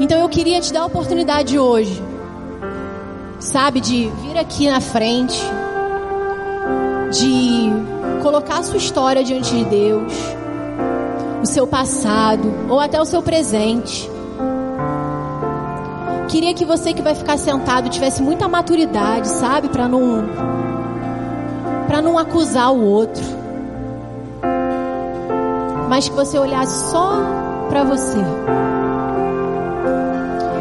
Então 0.00 0.18
eu 0.18 0.28
queria 0.28 0.60
te 0.60 0.72
dar 0.72 0.80
a 0.80 0.86
oportunidade 0.86 1.58
hoje, 1.58 2.02
sabe, 3.38 3.80
de 3.80 4.08
vir 4.22 4.36
aqui 4.36 4.68
na 4.68 4.80
frente, 4.80 5.40
de 7.10 7.70
colocar 8.22 8.58
a 8.58 8.62
sua 8.62 8.78
história 8.78 9.22
diante 9.22 9.54
de 9.54 9.64
Deus, 9.64 10.12
o 11.42 11.46
seu 11.46 11.66
passado 11.66 12.52
ou 12.68 12.80
até 12.80 13.00
o 13.00 13.04
seu 13.04 13.22
presente. 13.22 14.10
Queria 16.28 16.54
que 16.54 16.64
você 16.64 16.92
que 16.92 17.02
vai 17.02 17.14
ficar 17.14 17.38
sentado 17.38 17.88
tivesse 17.88 18.20
muita 18.20 18.48
maturidade, 18.48 19.28
sabe, 19.28 19.68
para 19.68 19.86
não 19.86 20.24
para 21.86 22.02
não 22.02 22.18
acusar 22.18 22.72
o 22.72 22.82
outro. 22.82 23.43
Mas 25.94 26.08
que 26.08 26.14
você 26.16 26.36
olhasse 26.36 26.90
só 26.90 27.22
para 27.68 27.84
você. 27.84 28.18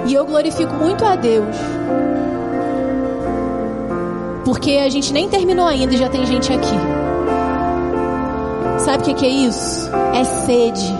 E 0.06 0.14
eu 0.14 0.28
glorifico 0.28 0.72
muito 0.76 1.04
a 1.04 1.16
Deus. 1.16 1.56
Porque 4.46 4.74
a 4.74 4.90
gente 4.90 5.12
nem 5.12 5.28
terminou 5.28 5.66
ainda 5.66 5.92
e 5.96 5.98
já 5.98 6.08
tem 6.08 6.24
gente 6.24 6.54
aqui. 6.54 6.76
Sabe 8.78 9.12
o 9.12 9.16
que, 9.16 9.26
é 9.26 9.30
isso? 9.30 9.90
É 10.14 10.24
sede. 10.24 10.94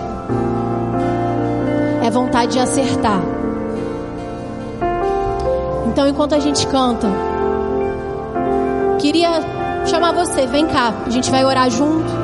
É 2.04 2.10
vontade 2.10 2.54
de 2.54 2.58
acertar. 2.58 3.22
Então, 5.86 6.08
enquanto 6.08 6.34
a 6.34 6.40
gente 6.40 6.66
canta, 6.66 7.06
queria 8.98 9.30
chamar 9.86 10.10
você, 10.10 10.44
vem 10.44 10.66
cá, 10.66 10.92
a 11.06 11.10
gente 11.10 11.30
vai 11.30 11.44
orar 11.44 11.70
junto. 11.70 12.23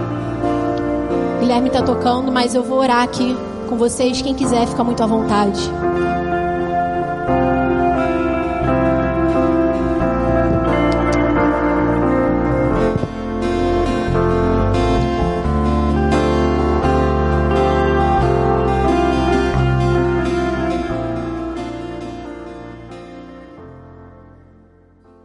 Guilherme 1.50 1.66
está 1.66 1.82
tocando, 1.82 2.30
mas 2.30 2.54
eu 2.54 2.62
vou 2.62 2.78
orar 2.78 3.02
aqui 3.02 3.36
com 3.68 3.76
vocês. 3.76 4.22
Quem 4.22 4.36
quiser, 4.36 4.68
fica 4.68 4.84
muito 4.84 5.02
à 5.02 5.06
vontade. 5.06 5.60